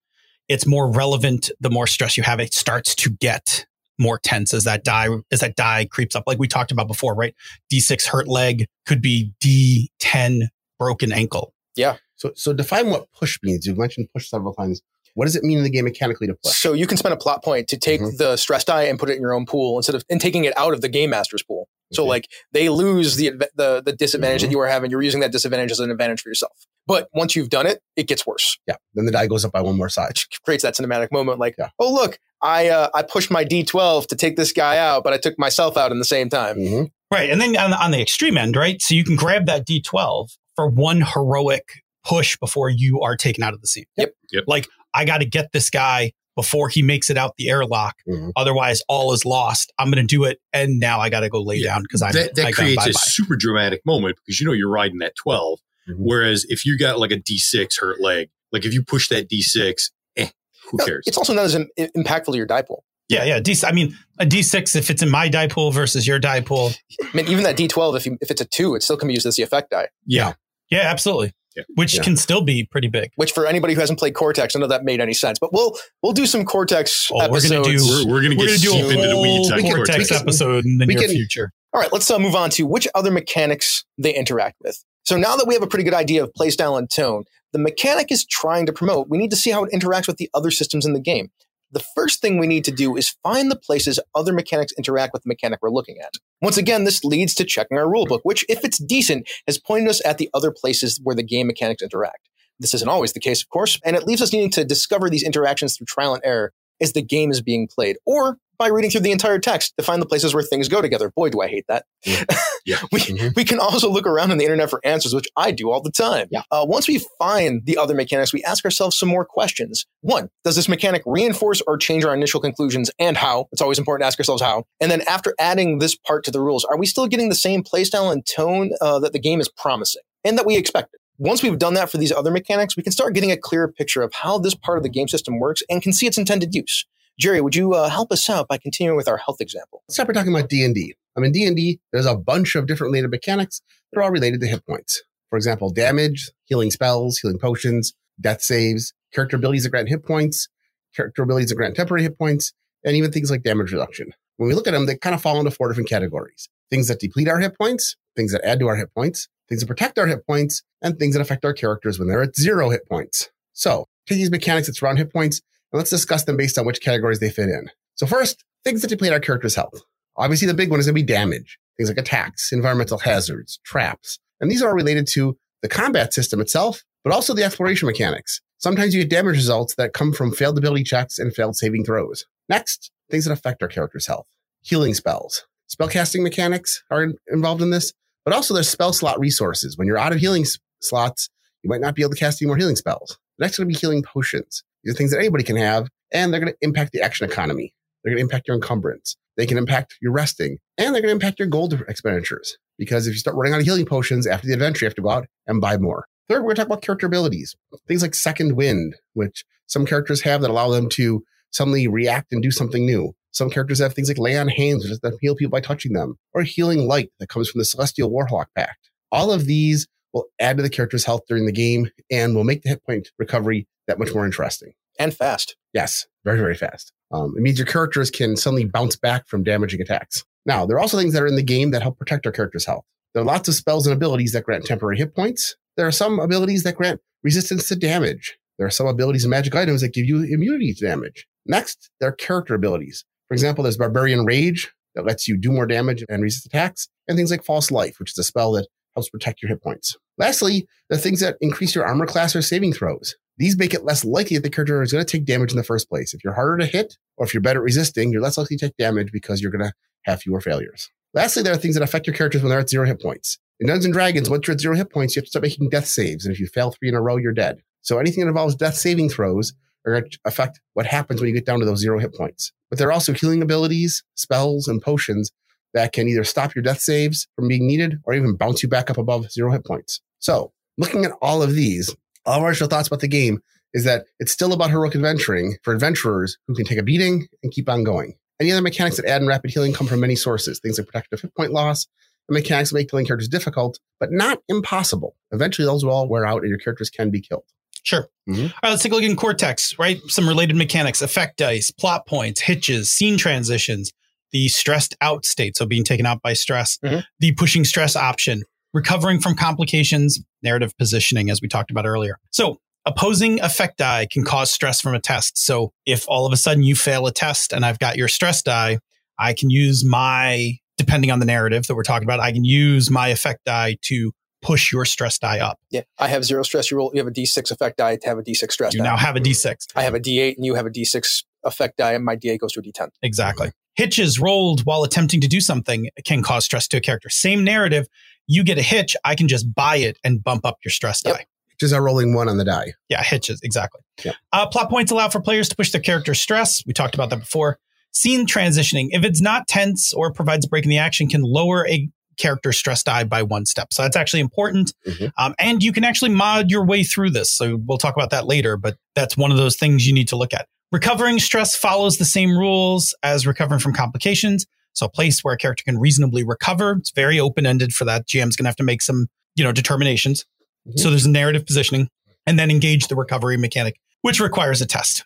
[0.48, 1.52] it's more relevant.
[1.60, 3.66] The more stress you have, it starts to get
[4.00, 6.24] more tense as that die as that die creeps up.
[6.28, 7.34] Like we talked about before, right?
[7.74, 10.48] D6 hurt leg could be D10
[10.80, 11.54] broken ankle.
[11.76, 11.98] Yeah.
[12.16, 13.66] So, so define what push means.
[13.66, 14.82] You've mentioned push several times.
[15.14, 16.54] What does it mean in the game mechanically to push?
[16.56, 18.18] So you can spend a plot point to take Mhm.
[18.18, 20.56] the stress die and put it in your own pool instead of and taking it
[20.58, 21.68] out of the game master's pool.
[21.94, 22.10] So Okay.
[22.10, 24.46] like they lose the the the disadvantage Mhm.
[24.46, 24.92] that you were having.
[24.92, 26.54] You're using that disadvantage as an advantage for yourself.
[26.86, 28.58] But once you've done it, it gets worse.
[28.68, 28.76] Yeah.
[28.94, 30.10] Then the die goes up by one more side.
[30.10, 31.40] Which creates that cinematic moment.
[31.40, 31.70] Like, Yeah.
[31.80, 35.18] oh look, I uh, I pushed my D12 to take this guy out, but I
[35.18, 36.56] took myself out in the same time.
[36.58, 37.30] hmm Right.
[37.30, 38.82] And then on the, on the extreme end, right?
[38.82, 41.64] So you can grab that D12 for one heroic
[42.06, 43.86] push before you are taken out of the scene.
[43.96, 44.14] Yep.
[44.34, 44.44] Yep.
[44.48, 47.96] Like, I got to get this guy before he makes it out the airlock.
[48.08, 48.32] Mhm.
[48.38, 49.74] Otherwise, all is lost.
[49.78, 50.40] I'm going to do it.
[50.54, 51.74] And now I got to go lay Yeah.
[51.74, 54.70] down because I'm that, that I creates a super dramatic moment because you know you're
[54.70, 55.60] riding that 12.
[55.90, 55.96] Mhm.
[55.98, 59.92] Whereas if you got like a D6 hurt leg, like if you push that D6,
[60.16, 60.28] eh,
[60.70, 61.04] who No, cares?
[61.08, 62.86] It's also not as im- impactful to your die pool.
[63.10, 63.24] Yeah.
[63.24, 63.40] Yeah.
[63.40, 66.72] D, I mean, a D6, if it's in my die pool versus your die pool.
[67.02, 69.14] I mean, even that D12, if you, if it's a two, it still can be
[69.16, 69.88] used as the effect die.
[70.06, 70.34] yeah.
[70.70, 71.34] Yeah, absolutely.
[71.58, 71.64] Yeah.
[71.76, 72.04] Which Yeah.
[72.04, 73.10] can still be pretty big.
[73.16, 75.40] Which for anybody who hasn't played Cortex, I know that made any sense.
[75.40, 78.46] But we'll we'll do some Cortex Oh, we're gonna do- We're, we're going to We're
[78.48, 80.78] get going to do deep into the weeds whole on we Cortex can- episode in
[80.78, 81.52] the near can- future.
[81.74, 84.82] All right, let's uh, move on to which other mechanics they interact with.
[85.04, 88.12] So now that we have a pretty good idea of playstyle and tone, the mechanic
[88.12, 89.10] is trying to promote.
[89.10, 91.30] We need to see how it interacts with the other systems in the game.
[91.72, 95.24] The first thing we need to do is find the places other mechanics interact with
[95.24, 96.14] the mechanic we're looking at.
[96.42, 100.02] Once again, this leads to checking our rulebook, which, if it's decent, has pointed us
[100.06, 102.30] at the other places where the game mechanics interact.
[102.60, 105.24] This isn't always the case, of course, and it leaves us needing to discover these
[105.24, 109.02] interactions through trial and error as the game is being played, or by reading through
[109.02, 111.12] the entire text to find the places where things go together.
[111.16, 111.86] Boy, do I hate that.
[112.06, 112.24] Yeah.
[112.92, 113.36] we, Mhm.
[113.36, 115.92] we can also look around on the internet for answers, which I do all the
[115.92, 116.28] time.
[116.32, 116.42] Yeah.
[116.52, 119.86] Uh, once we find the other mechanics, we ask ourselves some more questions.
[120.02, 123.48] One, does this mechanic reinforce or change our initial conclusions and how?
[123.52, 124.66] It's always important to ask ourselves how.
[124.82, 127.64] And then after adding this part to the rules, are we still getting the same
[127.64, 131.00] playstyle and tone uh, that the game is promising and that we expected?
[131.20, 134.04] Once we've done that for these other mechanics, we can start getting a clearer picture
[134.04, 136.86] of how this part of the game system works and can see its intended use.
[137.20, 139.82] Jerry, would you uh, help us out by continuing with our health example?
[139.88, 140.94] Let's start by talking about D&D.
[141.16, 144.48] I mean, D&D, there's a bunch of different related mechanics that are all related to
[144.48, 145.02] hit points.
[145.32, 150.48] For example, damage, healing spells, healing potions, death saves, character abilities that grant hit points,
[150.96, 152.54] character abilities that grant temporary hit points,
[152.84, 154.14] and even things like damage reduction.
[154.38, 156.50] When we look at them, they kind of fall into four different categories.
[156.70, 159.68] Things that deplete our hit points, things that add to our hit points, things that
[159.68, 162.88] protect our hit points, and things that affect our characters when they're at zero hit
[162.88, 163.32] points.
[163.54, 166.82] So, take these mechanics that surround hit points, and let's discuss them based on which
[166.82, 167.70] categories they fit in.
[167.96, 169.82] So first, things that deplete our character's health.
[170.16, 174.20] Obviously, the big one is going to be damage, things like attacks, environmental hazards, traps.
[174.40, 178.42] And these are all related to the combat system itself, but also the exploration mechanics.
[178.60, 182.26] Sometimes you get damage results that come from failed ability checks and failed saving throws.
[182.50, 184.28] Next, things that affect our character's health.
[184.62, 185.46] Healing spells.
[185.70, 187.94] Spellcasting mechanics are in- involved in this,
[188.26, 189.78] but also there's spell slot resources.
[189.78, 191.30] When you're out of healing s- slots,
[191.62, 193.20] you might not be able to cast any more healing spells.
[193.38, 194.64] Next, going to be healing potions.
[194.84, 197.74] These are things that anybody can have, and they're going to impact the action economy.
[198.04, 199.18] They're going to impact your encumbrance.
[199.36, 202.58] They can impact your resting, and they're going to impact your gold expenditures.
[202.78, 205.02] Because if you start running out of healing potions after the adventure, you have to
[205.02, 206.06] go out and buy more.
[206.30, 207.56] Third, we're going to talk about character abilities.
[207.88, 212.42] Things like second wind, which some characters have that allow them to suddenly react and
[212.42, 213.14] do something new.
[213.32, 215.94] Some characters have things like lay on hands, which is that heal people by touching
[215.94, 218.90] them, or healing light that comes from the Celestial Warlock Pact.
[219.12, 222.64] All of these will add to the character's health during the game and will make
[222.64, 224.74] the hit point recovery that much more interesting.
[225.00, 225.56] And fast.
[225.74, 226.92] Yes, very, very fast.
[227.12, 230.26] Um, it means your characters can suddenly bounce back from damaging attacks.
[230.46, 232.66] Now, there are also things that are in the game that help protect our character's
[232.66, 232.86] health.
[233.14, 235.56] There are lots of spells and abilities that grant temporary hit points.
[235.76, 238.38] There are some abilities that grant resistance to damage.
[238.58, 241.28] There are some abilities and magic items that give you immunity to damage.
[241.46, 243.06] Next, there are character abilities.
[243.28, 247.16] For example, there's Barbarian Rage that lets you do more damage and resist attacks, and
[247.16, 249.96] things like False Life, which is a spell that helps protect your hit points.
[250.18, 253.16] Lastly, there are things that increase your armor class or saving throws.
[253.38, 255.64] These make it less likely that the character is going to take damage in the
[255.64, 256.14] first place.
[256.14, 258.68] If you're harder to hit, or if you're better at resisting, you're less likely to
[258.68, 259.74] take damage because you're going to
[260.06, 260.90] have fewer failures.
[261.14, 263.38] Lastly, there are things that affect your characters when they're at zero hit points.
[263.60, 265.70] In Dungeons and Dragons, once you're at zero hit points, you have to start making
[265.70, 267.62] death saves, and if you fail three in a row, you're dead.
[267.82, 269.54] So anything that involves death saving throws
[269.86, 272.52] are going to affect what happens when you get down to those zero hit points.
[272.70, 275.32] But there are also healing abilities, spells, and potions
[275.74, 278.90] that can either stop your death saves from being needed or even bounce you back
[278.90, 280.02] up above zero hit points.
[280.20, 281.96] So, looking at all of these,
[282.28, 283.40] all of our initial thoughts about the game
[283.74, 287.52] is that it's still about heroic adventuring for adventurers who can take a beating and
[287.52, 288.16] keep on going.
[288.40, 290.60] Any other mechanics that add in rapid healing come from many sources.
[290.60, 291.88] Things like protective hit point loss,
[292.30, 295.16] and mechanics that make killing characters difficult, but not impossible.
[295.32, 297.44] Eventually, those will all wear out and your characters can be killed.
[297.84, 298.08] Sure.
[298.30, 298.44] Mhm.
[298.44, 300.00] All right, let's take a look in Cortex, right?
[300.08, 303.92] Some related mechanics, effect dice, plot points, hitches, scene transitions,
[304.34, 307.06] the stressed out state, so being taken out by stress, Mhm.
[307.20, 308.44] the pushing stress option,
[308.78, 312.18] recovering from complications, narrative positioning, as we talked about earlier.
[312.32, 315.38] So opposing effect die can cause stress from a test.
[315.38, 318.42] So if all of a sudden you fail a test and I've got your stress
[318.42, 318.80] die,
[319.20, 322.90] I can use my, depending on the narrative that we're talking about, I can use
[322.92, 324.12] my effect die to
[324.44, 325.58] push your stress die up.
[325.72, 326.70] Yeah, I have zero stress.
[326.70, 326.92] You roll.
[326.94, 328.86] You have a D6 effect die to have a D6 stress You die.
[328.86, 329.56] now have a D6.
[329.76, 332.54] I have a D8 and you have a D6 effect die, and my D8 goes
[332.54, 332.90] to a D10.
[333.02, 333.52] Exactly.
[333.76, 337.10] Hitches rolled while attempting to do something can cause stress to a character.
[337.10, 337.88] Same narrative.
[338.28, 341.16] You get a hitch, I can just buy it and bump up your stress Yep.
[341.18, 341.26] die.
[341.60, 342.74] Just are rolling one on the die.
[342.90, 343.82] Yeah, hitches, exactly.
[344.04, 344.16] Yep.
[344.32, 346.62] Uh, plot points allow for players to push their character's stress.
[346.68, 347.58] We talked about that before.
[347.94, 351.68] Scene transitioning, if it's not tense or provides a break in the action, can lower
[351.68, 353.72] a character stress die by one step.
[353.72, 354.74] So that's actually important.
[354.88, 355.12] Mhm.
[355.18, 357.32] Um, and you can actually mod your way through this.
[357.32, 360.16] So we'll talk about that later, but that's one of those things you need to
[360.16, 360.48] look at.
[360.72, 364.46] Recovering stress follows the same rules as recovering from complications.
[364.78, 366.74] So a place where a character can reasonably recover.
[366.80, 368.08] It's very open ended for that.
[368.08, 370.24] GM's going to have to make some, you know, determinations.
[370.68, 370.80] Mhm.
[370.80, 371.90] So there's a narrative positioning
[372.28, 375.04] and then engage the recovery mechanic, which requires a test.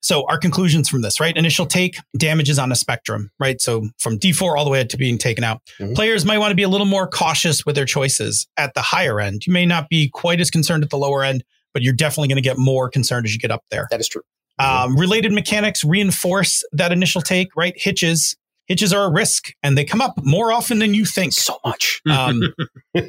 [0.00, 1.36] So our conclusions from this, right?
[1.36, 3.60] Initial take damages on a spectrum, right?
[3.60, 5.60] So from D4 all the way up to being taken out.
[5.78, 5.94] Mhm.
[5.94, 9.20] Players might want to be a little more cautious with their choices at the higher
[9.20, 9.46] end.
[9.46, 12.42] You may not be quite as concerned at the lower end, but you're definitely going
[12.42, 13.86] to get more concerned as you get up there.
[13.90, 14.22] That is true.
[14.58, 17.74] Um, related mechanics reinforce that initial take, right?
[17.76, 18.36] Hitches.
[18.66, 21.32] Hitches are a risk and they come up more often than you think.
[21.32, 22.00] So much.
[22.10, 22.40] Um,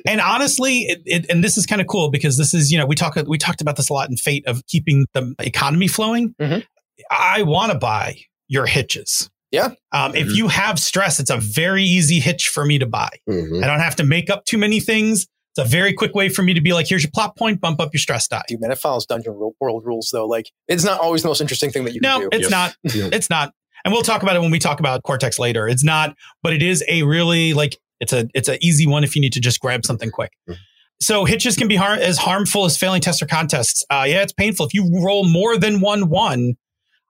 [0.06, 2.86] and honestly, it, it, and this is kind of cool because this is, you know,
[2.86, 6.34] we talk, we talked about this a lot in Fate of keeping the economy flowing.
[6.42, 6.66] Mhm.
[7.12, 9.30] I want to buy your hitches.
[9.52, 9.70] Yeah.
[9.92, 10.36] Um, If Mhm.
[10.36, 13.10] you have stress, it's a very easy hitch for me to buy.
[13.30, 13.64] Mhm.
[13.64, 15.28] I don't have to make up too many things.
[15.58, 17.80] It's a very quick way for me to be like, here's your plot point, bump
[17.80, 18.42] up your stress die.
[18.48, 20.26] Dude, man, it follows Dungeon Ro- World rules though.
[20.26, 22.38] Like, it's not always the most interesting thing that you No, can do.
[22.38, 22.52] it's Yes.
[22.52, 22.76] not.
[22.94, 23.10] Yeah.
[23.14, 23.54] It's not.
[23.86, 25.70] And we'll talk about it when we talk about Cortex later.
[25.70, 29.16] It's not, but it is a really like it's a it's an easy one if
[29.16, 30.34] you need to just grab something quick.
[30.50, 30.58] Mhm.
[31.02, 33.84] So hitches can be har- as harmful as failing tests or contests.
[33.90, 36.56] Uh, yeah, it's painful if you roll more than one one.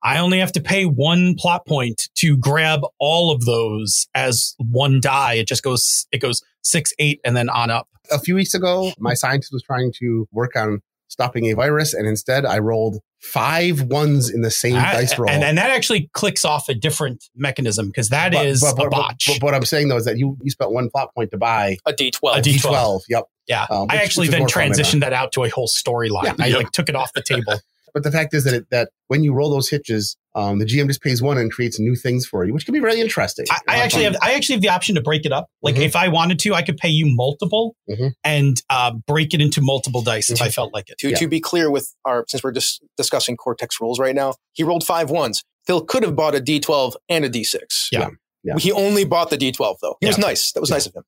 [0.03, 4.99] I only have to pay one plot point to grab all of those as one
[5.01, 5.35] die.
[5.35, 7.88] It just goes it goes six, eight, and then on up.
[8.11, 10.81] a few weeks ago, my scientist was trying to work on
[11.15, 15.30] stopping a virus, and instead I rolled five ones in the same I- dice roll.
[15.30, 18.75] and, and that actually clicks off a different mechanism because that But- is but, a
[18.75, 19.25] but- but- botch.
[19.28, 21.78] But, what I'm saying though is that you you spent one plot point to buy
[21.86, 22.38] a D12.
[22.38, 22.62] A D12.
[22.62, 23.01] D12.
[23.10, 23.23] Yep.
[23.47, 23.65] Yeah.
[23.69, 26.23] Um, I actually then more fun than transitioned that out to a whole storyline.
[26.25, 26.36] Yeah.
[26.39, 26.58] I Yep.
[26.58, 27.60] like took it off the table.
[27.95, 30.86] But the fact is that it, that when you roll those hitches, um, the GM
[30.88, 33.45] just pays one and creates new things for you, which can be really interesting.
[33.49, 35.47] I, I actually have I actually have the option to break it up.
[35.63, 35.86] Like Mhm.
[35.86, 38.12] if I wanted to, I could pay you multiple Mhm.
[38.23, 40.97] and uh, break it into multiple dice if I felt like it.
[40.99, 41.17] To, Yeah.
[41.19, 44.86] to be clear with our, since we're just discussing Cortex rules right now, he rolled
[44.86, 45.43] five ones.
[45.65, 47.88] Phil could have bought a D12 and a D6.
[47.93, 48.10] Yeah.
[48.43, 48.58] Yeah.
[48.60, 49.95] He only bought the D12 though.
[50.01, 50.51] He was nice.
[50.51, 50.75] That was Yeah.
[50.75, 51.03] nice of him.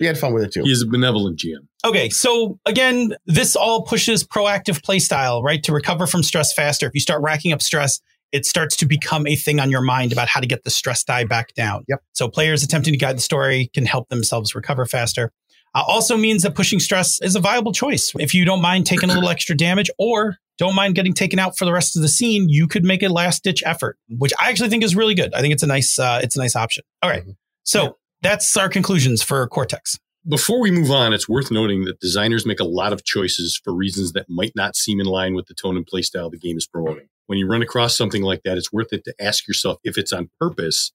[0.00, 0.62] We had fun with it too.
[0.62, 1.66] He's a benevolent GM.
[1.84, 5.62] Okay, so again, this all pushes proactive playstyle, right?
[5.64, 6.86] To recover from stress faster.
[6.86, 8.00] If you start racking up stress,
[8.32, 11.04] it starts to become a thing on your mind about how to get the stress
[11.04, 11.84] die back down.
[11.88, 12.02] Yep.
[12.12, 15.32] So players attempting to guide the story can help themselves recover faster.
[15.74, 18.12] Uh, also means that pushing stress is a viable choice.
[18.18, 21.56] If you don't mind taking a little extra damage or don't mind getting taken out
[21.56, 24.48] for the rest of the scene, you could make a last ditch effort, which I
[24.48, 25.34] actually think is really good.
[25.34, 26.82] I think it's a nice, uh, it's a nice option.
[27.02, 27.26] All right.
[27.26, 27.36] Mhm.
[27.64, 29.98] So that's our conclusions for Cortex.
[30.28, 33.72] Before we move on, it's worth noting that designers make a lot of choices for
[33.72, 36.56] reasons that might not seem in line with the tone and play style the game
[36.56, 37.08] is promoting.
[37.26, 40.12] When you run across something like that, it's worth it to ask yourself if it's
[40.12, 40.92] on purpose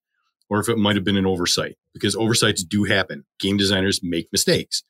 [0.50, 3.24] or if it might have been an oversight, because oversights do happen.
[3.40, 4.84] Game designers make mistakes.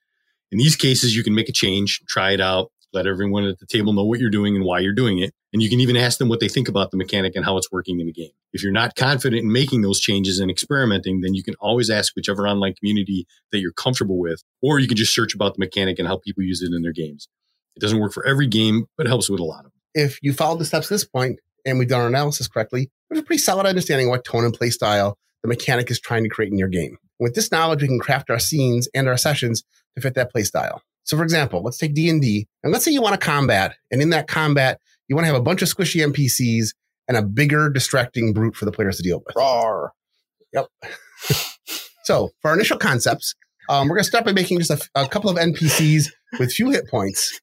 [0.52, 3.66] In these cases, you can make a change, try it out, let everyone at the
[3.66, 5.34] table know what you're doing and why you're doing it.
[5.54, 7.72] And you can even ask them what they think about the mechanic and how it's
[7.72, 8.32] working in the game.
[8.54, 12.16] If you're not confident in making those changes and experimenting, then you can always ask
[12.16, 16.00] whichever online community that you're comfortable with, or you can just search about the mechanic
[16.00, 17.28] and how people use it in their games.
[17.76, 19.82] It doesn't work for every game, but it helps with a lot of them.
[19.94, 23.24] if you followed the steps this point and we've done our analysis correctly, we have
[23.24, 26.30] a pretty solid understanding of what tone and play style the mechanic is trying to
[26.30, 26.98] create in your game.
[27.20, 29.64] With this knowledge, we can craft our scenes and our sessions
[29.96, 30.82] to fit that play style.
[31.04, 33.76] So, for example, let's take D and D, and let's say you want to combat,
[33.92, 36.74] and in that combat, you want to have a bunch of squishy NPCs
[37.08, 39.36] and a bigger, distracting brute for the players to deal with.
[39.36, 39.90] Rawr.
[40.54, 40.68] Yep.
[42.04, 43.36] so, for our initial concepts,
[43.70, 46.70] um, we're going to start by making just a, a couple of NPCs with few
[46.70, 47.40] hit points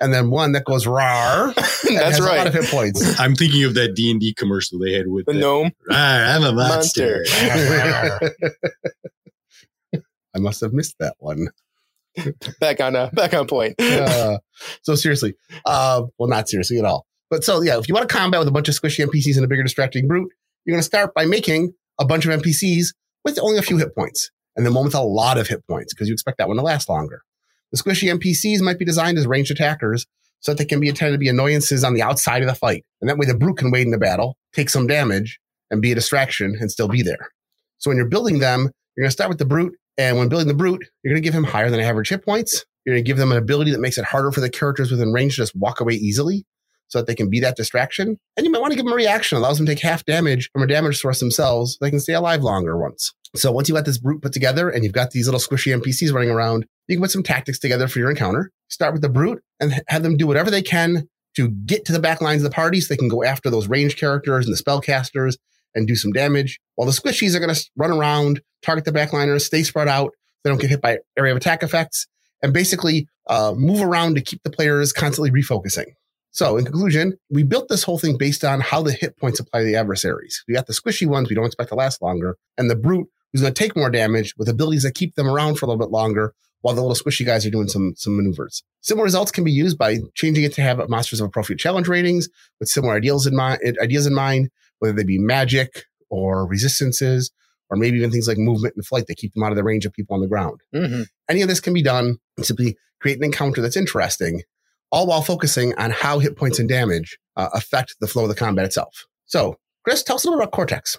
[0.00, 1.46] and then one that goes rar.
[1.56, 3.18] and That's has A lot of hit points.
[3.20, 5.72] I'm thinking of that D and D commercial they had with The the, gnome.
[5.90, 7.24] "Ah, I'm a monster.
[10.36, 11.48] I must have missed that one.
[12.60, 13.74] Back on uh, back on point.
[13.80, 14.38] Uh,
[14.82, 15.34] so seriously,
[15.66, 17.06] uh, well, not seriously at all.
[17.30, 19.44] But so yeah, if you want to combat with a bunch of squishy NPCs and
[19.44, 20.30] a bigger distracting brute,
[20.64, 23.94] you're going to start by making a bunch of NPCs with only a few hit
[23.96, 26.56] points, and then one with a lot of hit points because you expect that one
[26.56, 27.22] to last longer.
[27.72, 30.06] The squishy NPCs might be designed as ranged attackers
[30.38, 32.84] so that they can be intended to be annoyances on the outside of the fight,
[33.00, 35.90] and that way the brute can wade in the battle, take some damage, and be
[35.90, 37.30] a distraction and still be there.
[37.78, 40.48] So when you're building them, you're going to start with the brute, and when building
[40.48, 42.64] the brute, you're going to give him higher than average hit points.
[42.84, 45.12] You're going to give them an ability that makes it harder for the characters within
[45.12, 46.44] range to just walk away easily
[46.88, 48.18] so that they can be that distraction.
[48.36, 50.04] And you might want to give them a reaction, that allows them to take half
[50.04, 51.72] damage from a damage source themselves.
[51.72, 53.12] So they can stay alive longer once.
[53.34, 56.12] So once you got this brute put together and you've got these little squishy NPCs
[56.12, 58.52] running around, you can put some tactics together for your encounter.
[58.68, 61.98] Start with the brute and have them do whatever they can to get to the
[61.98, 64.62] back lines of the party so they can go after those range characters and the
[64.62, 65.36] spellcasters
[65.74, 66.60] and do some damage.
[66.74, 70.12] While the squishies are going to run around, target the backliners, stay spread out.
[70.42, 72.06] They don't get hit by area of attack effects
[72.42, 75.94] and basically uh, move around to keep the players constantly refocusing.
[76.30, 79.60] So, in conclusion, we built this whole thing based on how the hit points apply
[79.60, 80.42] to the adversaries.
[80.48, 83.42] We got the squishy ones we don't expect to last longer, and the brute who's
[83.42, 85.92] going to take more damage with abilities that keep them around for a little bit
[85.92, 88.64] longer, while the little squishy guys are doing some some maneuvers.
[88.80, 92.28] Similar results can be used by changing it to have monsters of appropriate challenge ratings
[92.58, 94.50] with similar ideals in mind, ideas in mind,
[94.84, 97.32] whether they be magic or resistances,
[97.70, 99.84] or maybe even things like movement and flight that keep them out of the range
[99.86, 103.18] of people on the ground hmm any of this can be done and simply create
[103.18, 104.42] an encounter that's interesting,
[104.90, 108.34] all while focusing on how hit points and damage uh, affect the flow of the
[108.34, 109.06] combat itself.
[109.26, 110.96] So, Chris, tell us a little bit about Cortex.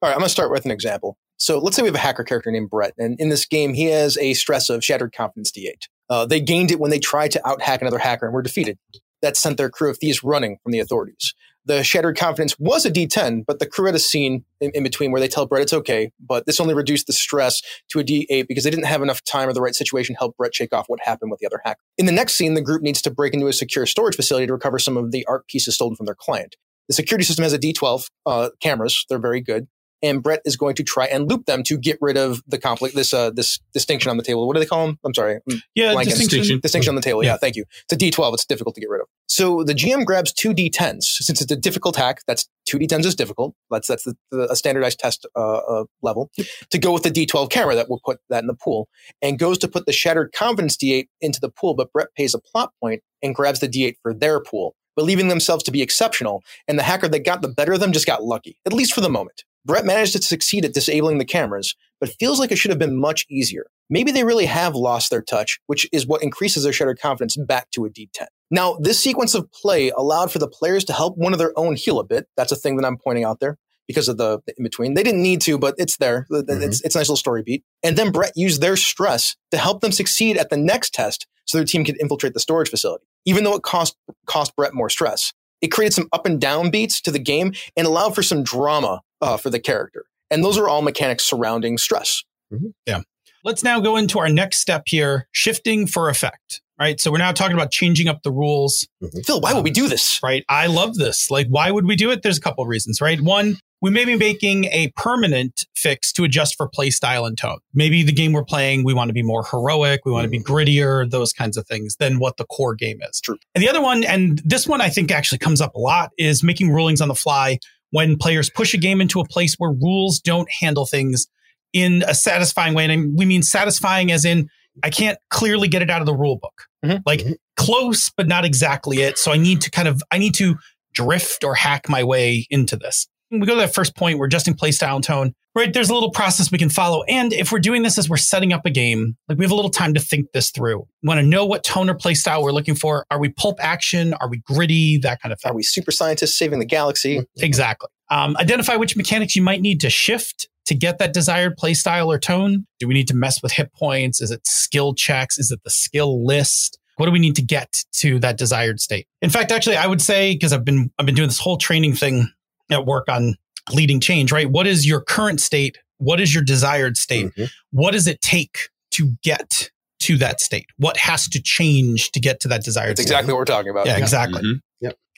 [0.00, 1.18] All right, I'm going to start with an example.
[1.36, 3.84] So let's say we have a hacker character named Brett, and in this game, he
[3.84, 5.88] has a stress of shattered confidence D8.
[6.10, 8.78] Uh, they gained it when they tried to out hack another hacker and were defeated.
[9.20, 11.34] That sent their crew of thieves running from the authorities.
[11.64, 15.12] The shattered confidence was a D10, but the crew had a scene in, in between
[15.12, 18.46] where they tell Brett it's okay, but this only reduced the stress to a D8
[18.48, 20.86] because they didn't have enough time or the right situation to help Brett shake off
[20.88, 21.80] what happened with the other hacker.
[21.98, 24.52] In the next scene, the group needs to break into a secure storage facility to
[24.52, 26.56] recover some of the art pieces stolen from their client.
[26.88, 29.04] The security system has a D12 uh, cameras.
[29.08, 29.68] They're very good
[30.02, 32.94] and Brett is going to try and loop them to get rid of the conflict,
[32.94, 34.46] this uh, this distinction on the table.
[34.46, 34.98] What do they call them?
[35.04, 36.04] I'm sorry, I'm Yeah, blanking.
[36.16, 36.60] distinction.
[36.60, 37.22] distinction on the table.
[37.24, 37.32] Yeah.
[37.32, 37.36] Yeah.
[37.38, 37.64] thank you.
[37.90, 38.34] It's a D12.
[38.34, 39.06] It's difficult to get rid of.
[39.28, 41.02] So the GM grabs two D10s.
[41.02, 43.54] Since it's a difficult hack, that's two D10s is difficult.
[43.70, 46.30] That's that's the, the, a standardized test uh, uh, level
[46.70, 48.88] to go with the D12 camera that will put that in the pool,
[49.20, 51.74] and goes to put the shattered confidence D8 into the pool.
[51.74, 55.64] But Brett pays a plot point and grabs the D8 for their pool, believing themselves
[55.64, 56.42] to be exceptional.
[56.68, 59.00] And the hacker that got the better of them just got lucky, at least for
[59.00, 59.44] the moment.
[59.64, 62.96] Brett managed to succeed at disabling the cameras, but feels like it should have been
[62.96, 63.66] much easier.
[63.90, 67.70] Maybe they really have lost their touch, which is what increases their shattered confidence back
[67.72, 68.26] to a D10.
[68.50, 71.76] Now, this sequence of play allowed for the players to help one of their own
[71.76, 72.26] heal a bit.
[72.36, 74.94] That's a thing that I'm pointing out there because of the, the in between.
[74.94, 76.26] They didn't need to, but it's there.
[76.30, 76.62] Mm-hmm.
[76.62, 77.64] It's, it's a nice little story beat.
[77.82, 81.58] And then Brett used their stress to help them succeed at the next test so
[81.58, 85.32] their team could infiltrate the storage facility, even though it cost, cost Brett more stress.
[85.60, 89.00] It created some up and down beats to the game and allowed for some drama
[89.20, 90.04] uh, for the character.
[90.30, 92.22] And those are all mechanics surrounding stress.
[92.52, 92.68] Mm-hmm.
[92.86, 93.00] Yeah.
[93.44, 96.60] Let's now go into our next step here shifting for effect.
[96.78, 97.00] Right.
[97.00, 98.86] So we're now talking about changing up the rules.
[99.02, 99.20] Mm-hmm.
[99.22, 100.20] Phil, why would we do this?
[100.22, 100.44] Right.
[100.48, 101.28] I love this.
[101.28, 102.22] Like, why would we do it?
[102.22, 103.20] There's a couple of reasons, right?
[103.20, 107.58] One, we may be making a permanent fix to adjust for play style and tone.
[107.74, 110.38] Maybe the game we're playing, we want to be more heroic, we want to be
[110.38, 110.52] mm-hmm.
[110.52, 113.20] grittier, those kinds of things than what the core game is.
[113.20, 113.38] True.
[113.56, 116.44] And the other one, and this one I think actually comes up a lot, is
[116.44, 117.58] making rulings on the fly
[117.90, 121.26] when players push a game into a place where rules don't handle things
[121.72, 122.84] in a satisfying way.
[122.86, 124.48] And we mean satisfying as in
[124.82, 126.62] I can't clearly get it out of the rule book.
[126.84, 127.02] Mhm.
[127.04, 127.34] Like Mhm.
[127.56, 129.18] close, but not exactly it.
[129.18, 130.56] So I need to kind of, I need to
[130.94, 133.08] drift or hack my way into this.
[133.30, 135.72] We go to that first point, we're adjusting play style and tone, right?
[135.72, 137.02] There's a little process we can follow.
[137.04, 139.54] And if we're doing this as we're setting up a game, like we have a
[139.54, 140.78] little time to think this through.
[141.02, 143.04] We want to know what tone or play style we're looking for.
[143.10, 144.14] Are we pulp action?
[144.14, 144.98] Are we gritty?
[144.98, 145.52] That kind of thing.
[145.52, 147.22] Are we super scientists saving the galaxy?
[147.36, 147.88] Exactly.
[148.10, 152.10] Um, identify which mechanics you might need to shift to get that desired play style
[152.10, 152.66] or tone.
[152.78, 154.20] Do we need to mess with hit points?
[154.20, 155.38] Is it skill checks?
[155.38, 156.78] Is it the skill list?
[156.96, 159.06] What do we need to get to that desired state?
[159.22, 161.94] In fact, actually, I would say because I've been I've been doing this whole training
[161.94, 162.30] thing
[162.70, 163.36] at work on
[163.72, 164.32] leading change.
[164.32, 164.50] Right?
[164.50, 165.78] What is your current state?
[165.98, 167.34] What is your desired state?
[167.36, 167.50] Mhm.
[167.70, 170.66] What does it take to get to that state?
[170.76, 173.08] What has to change to get to that desired That's state?
[173.10, 173.86] exactly what we're talking about.
[173.86, 174.60] Yeah, exactly Mhm.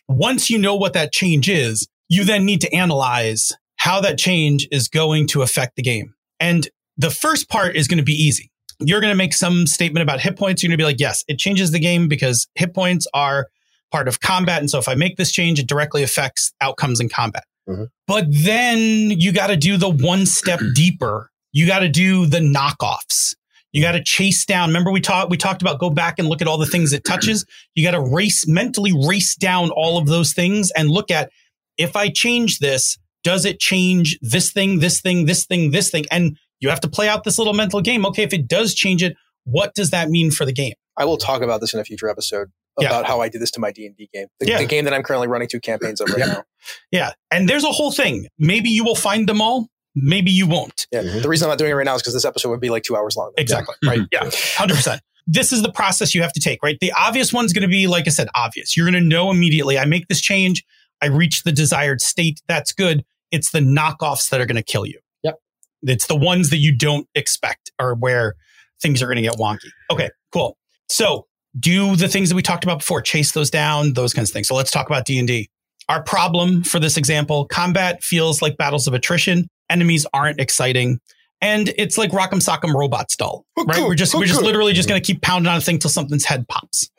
[0.09, 4.66] once you know what that change is, you then need to analyze how that change
[4.72, 6.14] is going to affect the game.
[6.40, 8.51] And the first part is going to be easy.
[8.82, 10.62] you're going to make some statement about hit points.
[10.62, 13.46] You're going to be like, yes, it changes the game because hit points are
[13.91, 14.61] part of combat.
[14.61, 17.45] And so if I make this change, it directly affects outcomes in combat.
[17.68, 17.88] Mhm.
[18.07, 21.30] But then you got to do the one step deeper.
[21.53, 23.34] You got to do the knockoffs.
[23.72, 24.68] You got to chase down.
[24.70, 27.05] Remember we talked we talked about go back and look at all the things it
[27.05, 27.45] touches.
[27.74, 31.30] You got to race mentally race down all of those things and look at
[31.78, 36.05] if I change this, does it change this thing, this thing, this thing, this thing?
[36.11, 38.05] And you have to play out this little mental game.
[38.07, 40.74] Okay, if it does change it, what does that mean for the game?
[40.97, 42.49] I will talk about this in a future episode
[42.83, 42.89] Yeah.
[42.89, 44.59] about how I did this to my D and D game, the, Yeah.
[44.59, 46.26] the game that I'm currently running two campaigns of right Yeah.
[46.26, 46.43] now.
[46.91, 47.12] Yeah.
[47.31, 48.28] And there's a whole thing.
[48.39, 49.68] Maybe you will find them all.
[49.95, 50.87] Maybe you won't.
[50.93, 51.03] Yeah.
[51.03, 51.22] Mhm.
[51.22, 52.83] The reason I'm not doing it right now is because this episode would be like
[52.85, 53.33] two hours long.
[53.39, 53.74] Exactly.
[53.85, 54.01] Right.
[54.12, 54.24] Yeah.
[54.24, 55.01] 100%.
[55.26, 56.78] This is the process you have to take, right?
[56.81, 58.76] The obvious one's going to be, like I said, obvious.
[58.76, 59.78] You're going to know immediately.
[59.78, 60.64] I make this change.
[61.03, 62.41] I reach the desired state.
[62.49, 63.05] That's good.
[63.31, 64.99] It's the knockoffs that are going to kill you.
[65.22, 65.37] Yep.
[65.85, 68.35] It's the ones that you don't expect or where
[68.83, 69.70] things are going to get wonky.
[69.91, 70.57] Okay, cool.
[70.89, 71.26] So
[71.59, 74.48] do the things that we talked about before, chase those down, those kinds of things.
[74.48, 75.48] So let's talk about D&D.
[75.88, 79.48] Our problem for this example, combat feels like battles of attrition.
[79.68, 81.01] Enemies aren't exciting.
[81.42, 83.80] And it's like Rock'em Sock'em Robots Dull, right?
[83.80, 86.26] We're just we're just literally just going to keep pounding on a thing till something's
[86.26, 86.90] head pops.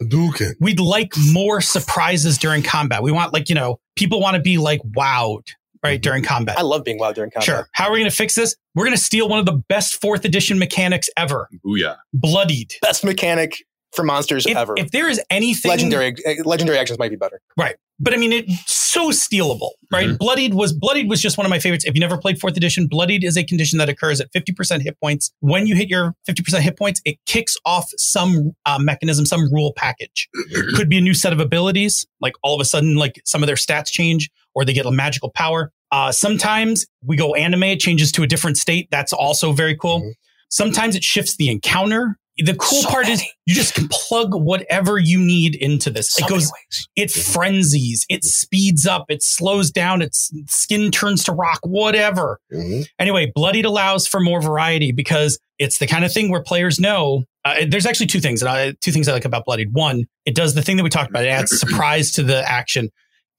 [0.59, 3.03] We'd like more surprises during combat.
[3.03, 5.47] We want like you know people want to be like wowed
[5.83, 6.03] right Mhm.
[6.03, 6.57] during combat.
[6.57, 7.45] I love being loud during combat.
[7.45, 7.69] Sure.
[7.73, 8.55] How are we going to fix this?
[8.73, 11.97] We're going to steal one of the best fourth edition mechanics ever, Booyah.
[12.13, 12.73] bloodied.
[12.81, 13.63] Best mechanic
[13.93, 14.73] for monsters If, ever.
[14.77, 17.41] if there is anything legendary eh, legendary actions might be better.
[17.57, 17.75] Right.
[17.99, 20.07] But I mean, it's so stealable, right?
[20.09, 20.17] Mhm.
[20.17, 21.85] Bloodied was Bloodied was just one of my favorites.
[21.85, 24.97] If you never played fourth edition, Bloodied is a condition that occurs at 50% hit
[24.99, 25.31] points.
[25.39, 29.73] When you hit your 50% hit points, it kicks off some uh, mechanism, some rule
[29.75, 30.29] package.
[30.75, 33.47] Could be a new set of abilities, like all of a sudden, like some of
[33.47, 35.71] their stats change or they get a magical power.
[35.91, 38.87] Uh, sometimes we go anime, it changes to a different state.
[38.89, 40.01] That's also very cool.
[40.01, 40.11] Mhm.
[40.49, 42.17] Sometimes it shifts the encounter.
[42.37, 46.11] The cool So part is you just can plug whatever you need into this.
[46.11, 46.51] So it goes
[46.95, 52.39] it frenzies, it speeds up, it slows down, its skin turns to rock, whatever.
[52.53, 52.87] Mhm.
[52.99, 57.25] Anyway, Bloodied allows for more variety because it's the kind of thing where players know.
[57.43, 59.73] Uh, there's actually two things, and I, two things I like about Bloodied.
[59.73, 62.89] One, it does the thing that we talked about; it adds surprise to the action,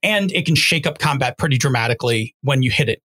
[0.03, 3.01] and it can shake up combat pretty dramatically when you hit it.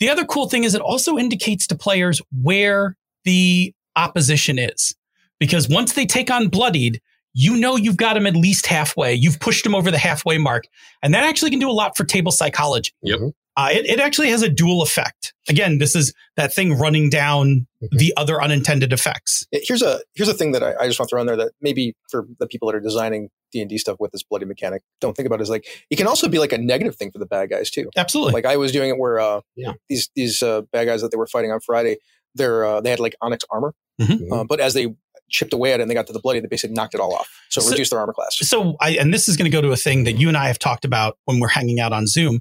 [0.00, 4.94] The other cool thing is it also indicates to players where the opposition is,
[5.40, 7.00] because once they take on Bloodied,
[7.34, 9.14] you know you've got them at least halfway.
[9.14, 10.64] You've pushed them over the halfway mark,
[11.02, 12.92] and that actually can do a lot for table psychology.
[13.02, 13.20] Yep.
[13.56, 15.34] Uh, it, it actually has a dual effect.
[15.48, 17.98] Again, this is that thing running down Mhm.
[17.98, 19.44] the other unintended effects.
[19.50, 21.52] Here's a here's a thing that I, I just want to throw in there that
[21.60, 24.82] maybe for the people that are designing D and D stuff with this bloody mechanic
[25.00, 27.26] don't think about is like it can also be like a negative thing for the
[27.26, 27.90] bad guys too.
[27.96, 28.34] Absolutely.
[28.34, 29.72] Like I was doing it where uh, Yeah.
[29.88, 31.96] these these uh, bad guys that they were fighting on Friday,
[32.34, 34.30] they're uh, they had like onyx armor, Mhm.
[34.30, 34.94] uh, but as they
[35.30, 37.14] chipped away at it and they got to the bloody, they basically knocked it all
[37.14, 38.36] off, so it So- reduced their armor class.
[38.40, 40.46] so I, and this is going to go to a thing that you and I
[40.48, 42.40] have talked about when we're hanging out on Zoom.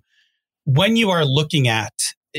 [0.66, 1.94] When you are looking at,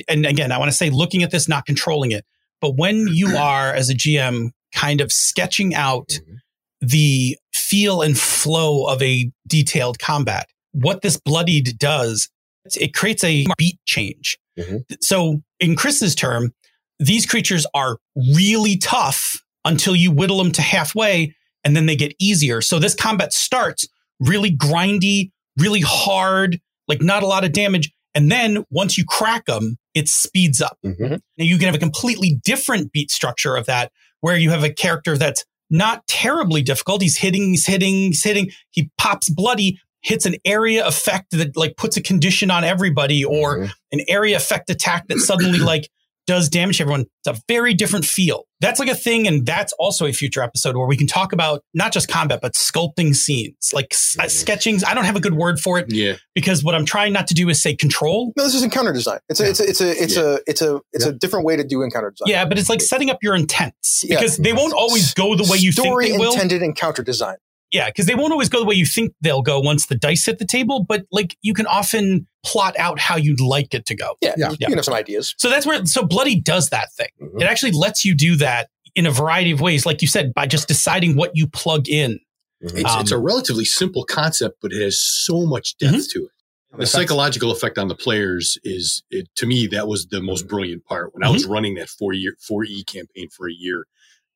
[0.09, 2.25] and again, I want to say looking at this, not controlling it,
[2.61, 6.37] but when you are as a GM kind of sketching out Mhm.
[6.81, 12.29] the feel and flow of a detailed combat, what this bloodied does,
[12.77, 14.39] it creates a beat change.
[14.59, 14.83] Mhm.
[15.01, 16.53] So in Chris's term,
[16.99, 21.35] these creatures are really tough until you whittle them to halfway
[21.65, 22.61] and then they get easier.
[22.61, 23.87] So this combat starts
[24.19, 27.93] really grindy, really hard, like not a lot of damage.
[28.15, 30.79] And then once you crack them, it speeds up.
[30.85, 31.21] Mhm.
[31.39, 34.73] Now you can have a completely different beat structure of that where you have a
[34.73, 37.03] character that's not terribly difficult.
[37.03, 38.51] He's hitting, he's hitting, he's hitting.
[38.71, 43.59] He pops bloody, hits an area effect that like puts a condition on everybody or
[43.59, 43.73] Mhm.
[43.93, 45.89] an area effect attack that suddenly like
[46.31, 47.07] does damage to everyone.
[47.27, 48.45] It's a very different feel.
[48.61, 49.27] That's like a thing.
[49.27, 52.53] And that's also a future episode where we can talk about not just combat, but
[52.55, 54.85] sculpting scenes, like s- uh, sketchings.
[54.85, 56.15] I don't have a good word for it Yeah.
[56.35, 58.33] because what I'm trying not to do is say control.
[58.37, 59.19] No, this is encounter design.
[59.29, 61.65] It's a it's a it's a it's a it's a it's a different way to
[61.65, 62.33] do encounter design.
[62.33, 64.17] Yeah, but it's like setting up your intents Yeah.
[64.17, 66.33] because they won't always go the way you Story think they will.
[66.35, 67.37] intended encounter design.
[67.73, 70.27] Yeah, because they won't always go the way you think they'll go once the dice
[70.27, 73.95] hit the table, but like you can often plot out how you'd like it to
[73.95, 74.17] go.
[74.21, 74.51] Yeah, Yeah.
[74.51, 75.35] you can have some ideas.
[75.39, 77.09] So that's where so Bloody does that thing.
[77.23, 77.41] Mhm.
[77.43, 80.47] It actually lets you do that in a variety of ways, like you said, by
[80.47, 82.19] just deciding what you plug in.
[82.65, 82.81] Mhm.
[82.81, 86.19] It's, Um, it's a relatively simple concept, but it has so much depth Mm-hmm.
[86.19, 86.31] to it.
[86.79, 90.85] The psychological effect on the players is, it, to me, that was the most brilliant
[90.85, 91.13] part.
[91.15, 91.35] When I Mm-hmm.
[91.35, 93.87] was running that four year, four E campaign for a year,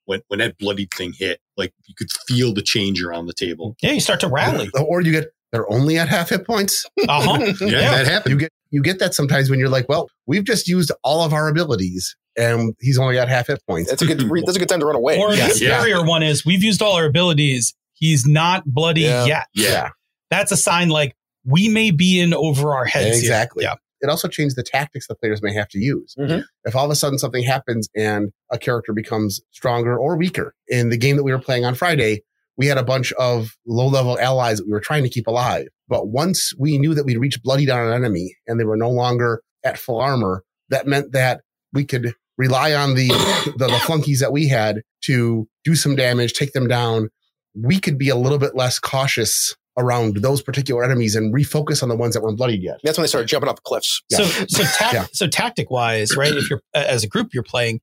[0.07, 3.77] when when that bloodied thing hit, like you could feel the change around the table.
[3.83, 4.71] Yeah, you start to rally.
[4.87, 6.85] Or you get they're only at half hit points.
[7.09, 7.39] Uh huh.
[7.61, 7.91] Yeah, Yeah.
[7.93, 8.33] that happened.
[8.33, 11.33] You get you get that sometimes when you're like, well, we've just used all of
[11.33, 13.89] our abilities and he's only got half hit points.
[13.91, 14.21] That's a good.
[14.23, 15.19] Re- that's a good time to run away.
[15.19, 15.49] Or the Yeah.
[15.81, 17.73] scarier one is we've used all our abilities.
[17.93, 19.25] He's not bloody Yeah.
[19.27, 19.47] yet.
[19.55, 19.91] Yeah.
[20.31, 23.07] That's a sign like we may be in over our heads.
[23.07, 23.15] here.
[23.19, 23.65] Exactly.
[23.65, 23.75] Yeah.
[24.05, 26.15] It also changed the tactics that players may have to use.
[26.19, 26.45] Mhm.
[26.65, 30.91] If all of a sudden something happens and a character becomes stronger or weaker, in
[30.91, 32.23] the game that we were playing on Friday,
[32.57, 35.67] we had a bunch of low level allies that we were trying to keep alive.
[35.89, 38.91] But once we knew that we'd reached bloodied on an enemy and they were no
[38.91, 41.41] longer at full armor, that meant that
[41.73, 43.09] we could rely on the,
[43.57, 47.09] the, the flunkies that we had to do some damage, take them down.
[47.57, 51.89] We could be a little bit less cautious around those particular enemies and refocus on
[51.89, 52.79] the ones that weren't bloodied yet.
[52.85, 54.03] That's when they started jumping off the cliffs.
[54.11, 54.19] Yeah.
[54.19, 55.07] So so tac- Yeah.
[55.13, 56.33] so tactic wise, right?
[56.33, 57.81] If you're as a group you're playing,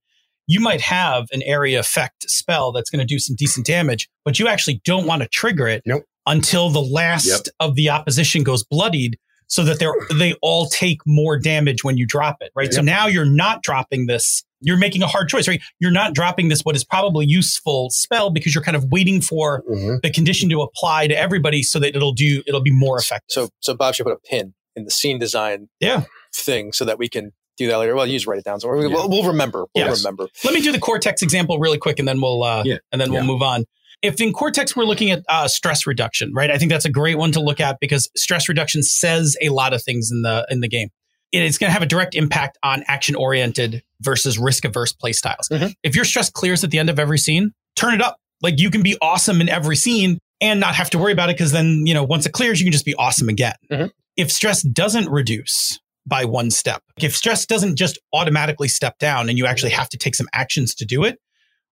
[0.48, 4.39] you might have an area effect spell that's going to do some decent damage, but
[4.39, 6.04] you actually don't want to trigger it Nope.
[6.26, 7.39] until the last Yep.
[7.60, 9.18] of the opposition goes bloodied
[9.48, 12.74] so that they're they all take more damage when you drop it, right?
[12.74, 15.62] So now you're not dropping this you're making a hard choice, right?
[15.80, 19.64] You're not dropping this what is probably useful spell because you're kind of waiting for
[19.70, 20.01] Mhm.
[20.01, 23.26] the condition to apply to everybody so that it'll do it'll be more effective.
[23.34, 26.03] So so Bob should put a pin in the scene design Yeah.
[26.34, 27.95] thing so that we can do that later.
[27.95, 28.59] Well, you just write it down.
[28.59, 28.95] So we'll, Yeah.
[28.95, 29.66] we'll, we'll remember.
[29.76, 29.99] We'll Yes.
[30.03, 30.28] remember.
[30.45, 32.78] Let me do the Cortex example really quick, and then we'll uh, Yeah.
[32.91, 33.28] and then we'll Yeah.
[33.28, 33.66] move on.
[34.01, 36.49] If in Cortex we're looking at uh, stress reduction, right?
[36.49, 39.74] I think that's a great one to look at because stress reduction says a lot
[39.74, 40.89] of things in the in the game.
[41.32, 45.48] It's going to have a direct impact on action oriented versus risk averse play styles.
[45.50, 45.74] Mhm.
[45.84, 48.18] If your stress clears at the end of every scene, turn it up.
[48.42, 51.38] Like you can be awesome in every scene and not have to worry about it
[51.38, 53.54] because then you know once it clears, you can just be awesome again.
[53.72, 53.92] Mhm.
[54.18, 59.38] If stress doesn't reduce by one step, if stress doesn't just automatically step down and
[59.38, 61.20] you actually have to take some actions to do it,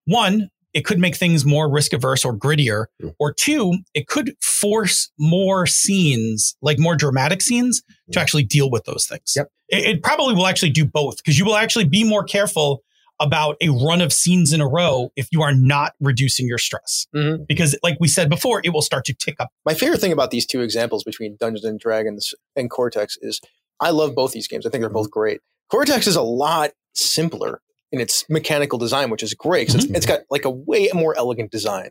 [0.05, 2.86] one, it could make things more risk averse or grittier.
[3.01, 3.15] Mm.
[3.20, 8.86] Or two, it could force more scenes, like more dramatic scenes, to actually deal with
[8.86, 9.34] those things.
[9.36, 9.47] Yep.
[9.70, 12.84] It, it probably will actually do both because you will actually be more careful
[13.20, 17.05] about a run of scenes in a row if you are not reducing your stress.
[17.13, 17.45] Mhm.
[17.47, 19.49] Because, like we said before, it will start to tick up.
[19.65, 23.41] My favorite thing about these two examples between Dungeons and Dragons and Cortex is
[23.82, 24.65] I love both these games.
[24.65, 25.41] I think they're both great.
[25.70, 27.61] Cortex is a lot simpler
[27.91, 29.95] in its mechanical design, which is great because it's, mm-hmm.
[29.95, 31.89] it's got like a way more elegant design.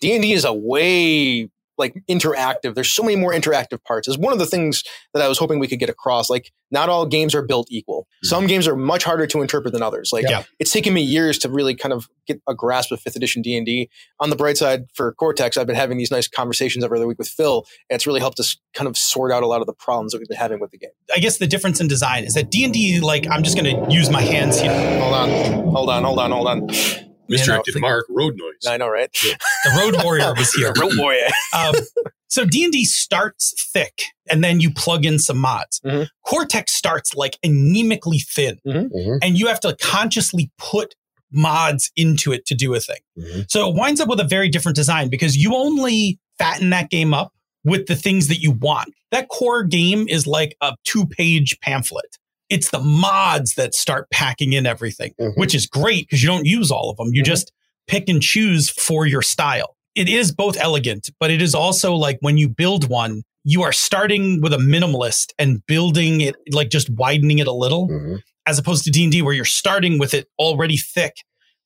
[0.00, 2.74] D and D is a way like interactive.
[2.74, 4.08] There's so many more interactive parts.
[4.08, 6.30] Is one of the things that I was hoping we could get across.
[6.30, 8.02] Like, not all games are built equal.
[8.02, 8.26] Mm-hmm.
[8.28, 10.10] Some games are much harder to interpret than others.
[10.12, 10.44] Like, Yeah.
[10.58, 13.56] it's taken me years to really kind of get a grasp of fifth edition D
[13.56, 13.90] and D.
[14.20, 17.18] On the bright side, for Cortex, I've been having these nice conversations every other week
[17.18, 19.74] with Phil, and it's really helped us kind of sort out a lot of the
[19.74, 20.90] problems that we've been having with the game.
[21.14, 24.10] I guess the difference in design is that D&D, like, I'm just going to use
[24.10, 24.72] my hands here.
[25.00, 25.28] Hold on,
[25.74, 27.13] hold on, hold on, hold on.
[27.28, 28.66] Misdirected know, Mark, road noise.
[28.68, 29.10] I know, right?
[29.64, 30.72] The Road Warrior was here.
[30.78, 31.26] Road warrior.
[31.56, 31.74] um,
[32.28, 35.80] so D&D starts thick and then you plug in some mods.
[35.84, 36.08] Mhm.
[36.26, 39.18] Cortex starts like anemically thin Mhm.
[39.22, 40.94] and you have to consciously put
[41.32, 43.00] mods into it to do a thing.
[43.18, 43.50] Mhm.
[43.50, 47.14] So it winds up with a very different design because you only fatten that game
[47.14, 47.32] up
[47.64, 48.92] with the things that you want.
[49.10, 52.18] That core game is like a two page pamphlet.
[52.50, 55.36] It's the mods that start packing in everything, Mhm.
[55.36, 57.10] which is great because you don't use all of them.
[57.12, 57.26] You Mhm.
[57.26, 57.52] just
[57.86, 59.76] pick and choose for your style.
[59.94, 63.72] It is both elegant, but it is also like when you build one, you are
[63.72, 68.20] starting with a minimalist and building it, like just widening it a little Mhm.
[68.46, 71.12] as opposed to D&D where you're starting with it already thick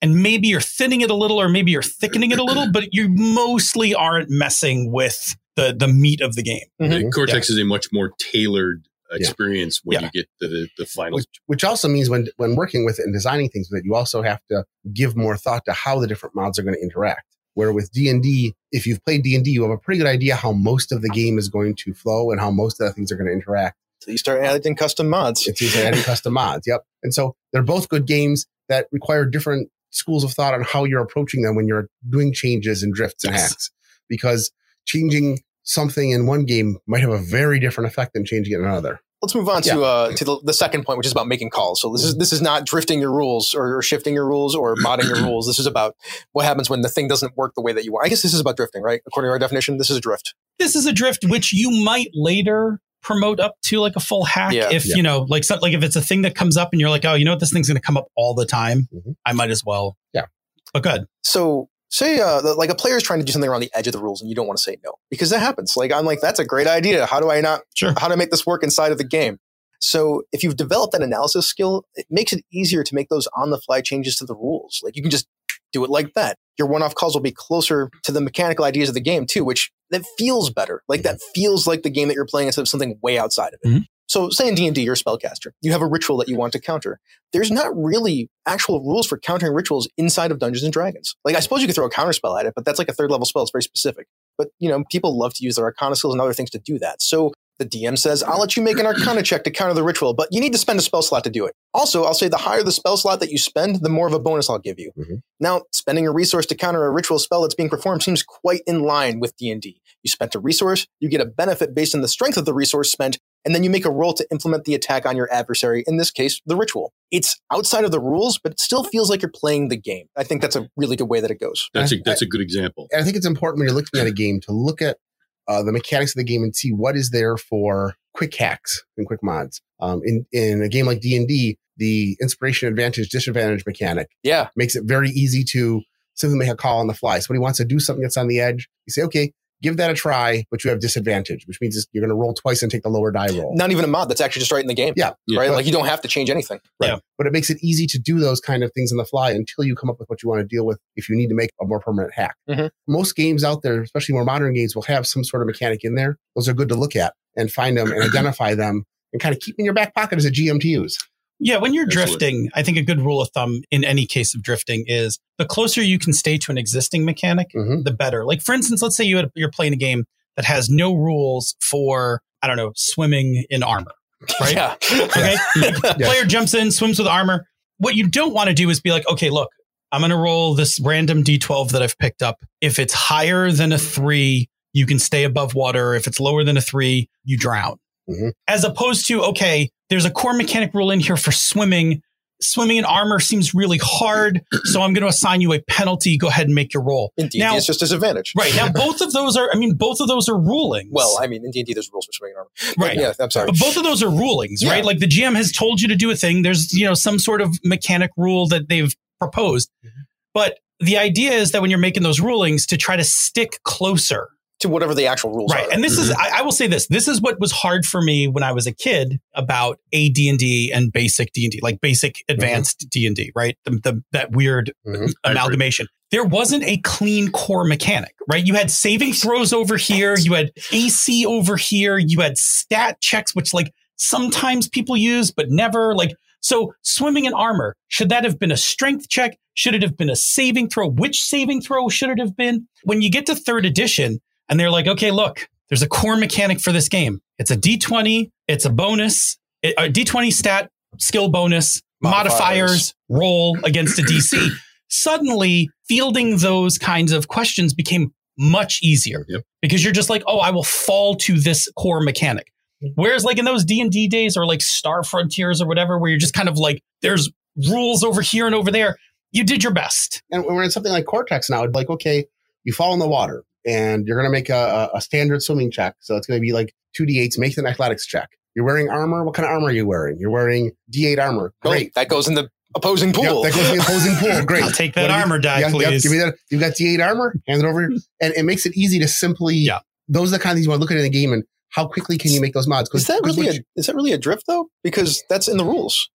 [0.02, 2.88] and maybe you're thinning it a little or maybe you're thickening it a little but
[2.92, 6.66] you mostly aren't messing with the the meat of the game.
[6.80, 7.12] Mhm.
[7.12, 9.16] Cortex is a much more tailored Yeah.
[9.18, 10.04] experience when Yeah.
[10.14, 11.16] you get to the, the final.
[11.16, 13.94] Which, which also means when when working with it and designing things with it, you
[13.94, 17.24] also have to give more thought to how the different mods are going to interact.
[17.54, 19.98] Where with D and D, if you've played D and D, you have a pretty
[19.98, 22.86] good idea how most of the game is going to flow and how most of
[22.86, 23.76] the things are going to interact.
[24.00, 25.48] So you start adding custom mods.
[25.48, 26.68] It's usually adding custom mods.
[26.68, 26.84] Yep.
[27.02, 31.00] And so they're both good games that require different schools of thought on how you're
[31.02, 33.48] approaching them when you're doing changes and drifts and Yes.
[33.48, 33.70] hacks.
[34.08, 34.52] Because
[34.86, 38.64] changing something in one game might have a very different effect than changing it in
[38.64, 39.00] another.
[39.20, 41.80] Let's move on to uh, to the, the second point, which is about making calls.
[41.80, 44.76] So this is this is not drifting your rules or, or shifting your rules or
[44.84, 45.46] modding your rules.
[45.48, 45.96] This is about
[46.32, 48.06] what happens when the thing doesn't work the way that you want.
[48.06, 49.00] I guess this is about drifting, right?
[49.08, 50.34] According to our definition, this is a drift.
[50.60, 54.52] This is a drift which you might later promote up to like a full hack
[54.52, 54.70] Yeah.
[54.70, 54.96] if Yeah.
[54.96, 57.04] you know like so, like if it's a thing that comes up and you're like
[57.04, 59.14] oh you know what this thing's going to come up all the time Mhm.
[59.24, 60.24] I might as well Yeah.
[60.72, 63.70] but good So say uh, like a player is trying to do something around the
[63.74, 65.74] edge of the rules and you don't want to say no because that happens.
[65.76, 67.06] Like I'm like that's a great idea.
[67.06, 67.60] How do I not?
[67.74, 67.94] Sure.
[67.98, 69.38] How to make this work inside of the game?
[69.80, 73.50] So if you've developed that analysis skill, it makes it easier to make those on
[73.50, 74.80] the fly changes to the rules.
[74.82, 75.26] Like you can just
[75.72, 76.36] do it like that.
[76.58, 79.44] Your one off calls will be closer to the mechanical ideas of the game too,
[79.44, 80.82] which that feels better.
[80.88, 83.60] Like that feels like the game that you're playing instead of something way outside of
[83.62, 83.68] it.
[83.68, 83.84] Mhm.
[84.08, 85.52] So say in D&D, you're a spellcaster.
[85.60, 86.98] You have a ritual that you want to counter.
[87.32, 91.14] There's not really actual rules for countering rituals inside of Dungeons and Dragons.
[91.24, 92.94] Like, I suppose you could throw a counter spell at it, but that's like a
[92.94, 93.42] third level spell.
[93.42, 94.06] It's very specific.
[94.38, 96.78] But, you know, people love to use their arcana skills and other things to do
[96.78, 97.02] that.
[97.02, 100.14] So the DM says, I'll let you make an arcana check to counter the ritual,
[100.14, 101.54] but you need to spend a spell slot to do it.
[101.74, 104.20] Also, I'll say the higher the spell slot that you spend, the more of a
[104.20, 104.92] bonus I'll give you.
[104.96, 105.22] Mhm.
[105.40, 108.84] Now, spending a resource to counter a ritual spell that's being performed seems quite in
[108.84, 109.80] line with D&D.
[110.04, 112.92] You spent a resource, you get a benefit based on the strength of the resource
[112.92, 115.96] spent, and then you make a roll to implement the attack on your adversary, in
[115.96, 116.92] this case, the ritual.
[117.10, 120.06] It's outside of the rules, but it still feels like you're playing the game.
[120.16, 121.68] I think that's a really good way that it goes.
[121.72, 122.88] That's a that's a good example.
[122.92, 124.98] And I think it's important when you're looking at a game to look at
[125.46, 129.06] uh, the mechanics of the game and see what is there for quick hacks and
[129.06, 129.62] quick mods.
[129.80, 134.48] Um, in in a game like D and D, the inspiration advantage disadvantage mechanic Yeah.
[134.56, 135.82] makes it very easy to
[136.14, 137.20] simply make a call on the fly.
[137.20, 138.68] Somebody wants to do something that's on the edge.
[138.86, 139.32] You say, okay,
[139.62, 142.62] give that a try, but you have disadvantage, which means you're going to roll twice
[142.62, 143.54] and take the lower die roll.
[143.56, 144.94] Not even a mod, that's actually just right in the game.
[144.96, 145.12] Yeah.
[145.26, 145.40] Yeah.
[145.40, 145.48] Right?
[145.48, 146.60] But- Like you don't have to change anything.
[146.82, 149.30] Yeah, but it makes it easy to do those kind of things on the fly
[149.32, 151.34] until you come up with what you want to deal with if you need to
[151.34, 152.36] make a more permanent hack.
[152.48, 152.70] Mhm.
[152.86, 155.94] Most games out there, especially more modern games, will have some sort of mechanic in
[155.94, 156.18] there.
[156.36, 159.40] Those are good to look at and find them and identify them and kind of
[159.40, 160.98] keep in your back pocket as a GM to use.
[161.40, 162.16] Yeah, when you're Absolutely.
[162.18, 165.44] drifting, I think a good rule of thumb in any case of drifting is the
[165.44, 167.84] closer you can stay to an existing mechanic, Mhm.
[167.84, 168.24] the better.
[168.24, 170.04] Like for instance, let's say you had, you're playing a game
[170.36, 173.92] that has no rules for I don't know swimming in armor.
[174.40, 174.54] Right?
[174.54, 174.74] Yeah.
[174.92, 175.36] Okay,
[176.04, 177.46] player jumps in, swims with armor.
[177.78, 179.48] What you don't want to do is be like, okay, look,
[179.92, 182.36] I'm going to roll this random d12 that I've picked up.
[182.60, 185.94] If it's higher than a three, you can stay above water.
[185.94, 187.78] If it's lower than a three, you drown.
[188.08, 188.32] Mhm.
[188.46, 192.02] As opposed to, okay, there's a core mechanic rule in here for swimming.
[192.40, 194.42] Swimming in armor seems really hard.
[194.64, 196.16] So I'm going to assign you a penalty.
[196.16, 197.12] Go ahead and make your roll.
[197.16, 198.32] In Now- it's just disadvantage.
[198.36, 198.54] Right.
[198.54, 200.90] Now, both of those are, I mean, both of those are rulings.
[200.92, 202.50] Well, I mean, in D&D, there's rules for swimming in armor.
[202.76, 202.96] But right.
[202.96, 203.46] Yeah, I'm sorry.
[203.46, 204.70] But both of those are rulings, Yeah.
[204.70, 204.84] right?
[204.84, 206.42] Like the GM has told you to do a thing.
[206.42, 209.70] There's, you know, some sort of mechanic rule that they've proposed.
[209.84, 210.00] Mm-hmm.
[210.32, 214.28] But the idea is that when you're making those rulings to try to stick closer.
[214.60, 215.66] To whatever the actual rules Right.
[215.68, 215.72] are.
[215.72, 218.26] And this is, I, I will say this, this is what was hard for me
[218.28, 223.32] when I was a kid about a D&D and basic D&D, like basic advanced D&D,
[223.36, 223.56] right?
[223.64, 225.12] The, the, that weird Mhm.
[225.24, 225.86] Amalgamation.
[226.10, 228.44] There wasn't a clean core mechanic, right?
[228.44, 233.34] You had saving throws over here, you had AC over here, you had stat checks,
[233.34, 236.10] which like sometimes people use, but never like.
[236.40, 239.36] So swimming in armor, should that have been a strength check?
[239.54, 240.88] Should it have been a saving throw?
[240.88, 242.68] Which saving throw should it have been?
[242.84, 246.60] When you get to third edition and they're like, okay, look, there's a core mechanic
[246.60, 247.20] for this game.
[247.38, 252.30] It's a D20, it's a bonus, it- a D20 stat skill bonus, Modifiers.
[252.40, 254.50] modifiers roll against a DC.
[254.88, 259.42] Suddenly, fielding those kinds of questions became much easier Yep.
[259.60, 262.52] because you're just like, oh, I will fall to this core mechanic.
[262.94, 266.08] Whereas, like in those D and D days, or like Star Frontiers or whatever, where
[266.10, 267.28] you're just kind of like, there's
[267.68, 268.96] rules over here and over there.
[269.32, 270.22] You did your best.
[270.30, 272.24] And when it's something like Cortex now, it's like, okay,
[272.64, 275.70] you fall in the water and you're going to make a, a a standard swimming
[275.70, 275.94] check.
[276.00, 278.30] So it's going to be like 2d8s, make an athletics check.
[278.56, 279.22] You're wearing armor.
[279.24, 280.16] What kind of armor are you wearing?
[280.18, 281.52] You're wearing D8 armor.
[281.64, 281.94] Oh, Great.
[281.94, 283.44] that goes in the opposing pool.
[283.44, 284.44] Yep, that goes in the opposing pool.
[284.46, 284.62] Great.
[284.64, 286.02] I'll take that What do you- armor die, Yeah, yep, please.
[286.02, 286.34] give me that.
[286.50, 287.34] You got D8 armor?
[287.46, 287.82] Hand it over.
[287.88, 287.98] here.
[288.20, 289.78] And it makes it easy to simply, Yeah.
[290.08, 291.44] those are the kind of things you want to look at in the game and
[291.70, 292.90] how quickly can you make those mods?
[292.94, 294.68] is that really what, a, is that really a drift though?
[294.82, 296.08] Because that's in the rules.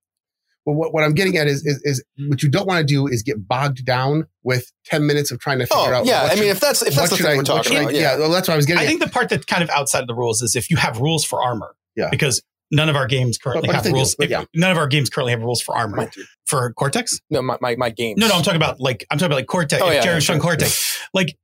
[0.66, 3.08] Well, what, what I'm getting at is, is, is what you don't want to do
[3.08, 6.06] is get bogged down with 10 minutes of trying to oh, figure out Oh out.
[6.06, 7.78] yeah, what I mean, if that's if what that's the thing I- we're talking should
[7.78, 8.02] I- about, yeah.
[8.14, 8.20] yeah.
[8.20, 8.88] well, that's what I was getting I at.
[8.88, 11.26] think the part that's kind of outside of the rules is if you have rules
[11.26, 11.76] for armor.
[11.96, 12.10] Yeah.
[12.10, 12.42] Because
[12.72, 14.16] none of our games currently But- but have they do, rules.
[14.16, 14.46] but yeah.
[14.56, 15.98] None of our games currently have rules for armor.
[15.98, 16.12] Mine.
[16.46, 17.20] For Cortex?
[17.30, 18.20] No, my, my my games.
[18.20, 19.82] No, no, I'm talking about like I'm talking about like Cortex.
[19.82, 20.42] Oh, yeah, Jerry yeah, Sean sure.
[20.44, 21.00] Cortex.
[21.14, 21.36] Like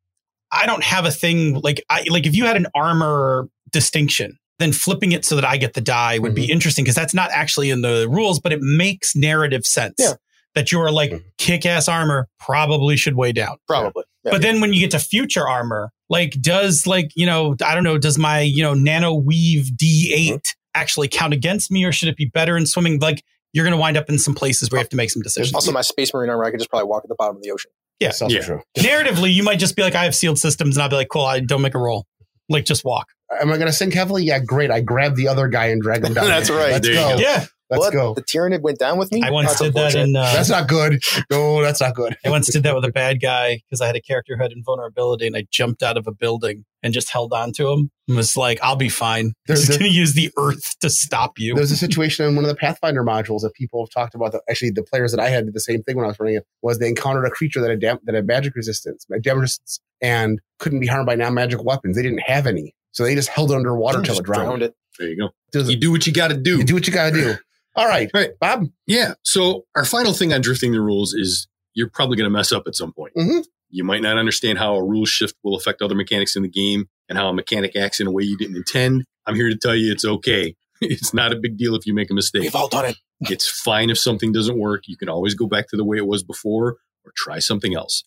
[0.52, 4.72] I don't have a thing like I like if you had an armor distinction, then
[4.74, 7.70] flipping it so that I get the die would be interesting because that's not actually
[7.70, 9.96] in the rules, but it makes narrative sense.
[9.98, 10.14] Yeah.
[10.56, 11.24] That you're like Mhm.
[11.38, 13.58] kick ass armor probably should weigh down.
[13.68, 14.04] probably.
[14.26, 14.32] Yeah.
[14.32, 17.84] But then when you get to future armor, like does like, you know, I don't
[17.84, 20.36] know, does my, you know, nano weave D8 Mm-hmm.
[20.76, 23.00] actually count against me or should it be better in swimming?
[23.00, 25.22] Like you're going to wind up in some places where you have to make some
[25.22, 25.54] decisions.
[25.56, 27.52] also, my space marine armor, I could just probably walk at the bottom of the
[27.52, 27.72] ocean.
[28.00, 28.10] yeah.
[28.10, 28.42] It's also Yeah.
[28.44, 28.62] true.
[28.78, 31.26] Narratively, you might just be like, I have sealed systems and I'll be like, cool,
[31.26, 32.06] I don't make a roll.
[32.50, 33.08] Like just walk.
[33.42, 34.24] Am I going to sink heavily?
[34.24, 34.72] Yeah, great.
[34.72, 36.26] I grabbed the other guy and dragged him down.
[36.28, 36.72] That's right.
[36.72, 37.16] Let's There go.
[37.16, 37.22] go.
[37.22, 37.46] Yeah.
[37.72, 37.94] Let's What?
[37.94, 38.14] go.
[38.16, 39.22] The Tyranid went down with me.
[39.22, 40.10] I once That's did that unfortunate.
[40.10, 41.04] in, uh, That's not good.
[41.30, 42.18] No, that's not good.
[42.26, 44.52] I once did that with a bad guy because I had a character who had
[44.52, 48.18] invulnerability and I jumped out of a building and just held on to him and
[48.18, 49.26] was like, I'll be fine.
[49.28, 51.54] I'm There's just going to use the earth to stop you.
[51.54, 54.32] There's a situation in one of the Pathfinder modules that people have talked about.
[54.32, 56.38] That actually, the players that I had did the same thing when I was running
[56.38, 56.48] it.
[56.64, 60.40] Was they encountered a creature that had dam- that had magic resistance, damage resistance, and
[60.60, 61.96] couldn't be harmed by non magic weapons.
[61.96, 64.44] They didn't have any, so they just held it underwater till it drowned.
[64.46, 64.76] drowned it.
[64.98, 65.30] There you go.
[65.52, 66.58] Do the- You do what you got to do.
[66.58, 67.36] you do what you got to do.
[67.76, 68.32] All right, Right.
[68.42, 68.66] Bob.
[68.88, 69.14] Yeah.
[69.24, 72.64] So our final thing on drifting the rules is you're probably going to mess up
[72.68, 73.14] at some point.
[73.16, 73.46] Mhm.
[73.70, 76.90] You might not understand how a rule shift will affect other mechanics in the game
[77.08, 79.06] and how a mechanic acts in a way you didn't intend.
[79.26, 80.56] I'm here to tell you it's okay.
[80.82, 82.42] It's not a big deal if you make a mistake.
[82.44, 82.96] We've all done it.
[83.22, 84.84] It's fine if something doesn't work.
[84.88, 88.04] You can always go back to the way it was before or try something else.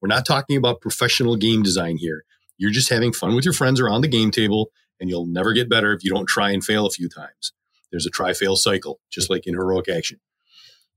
[0.00, 2.24] We're not talking about professional game design here.
[2.58, 4.70] You're just having fun with your friends around the game table,
[5.00, 7.52] and you'll never get better if you don't try and fail a few times.
[7.90, 10.18] There's a try fail cycle, just like in heroic action.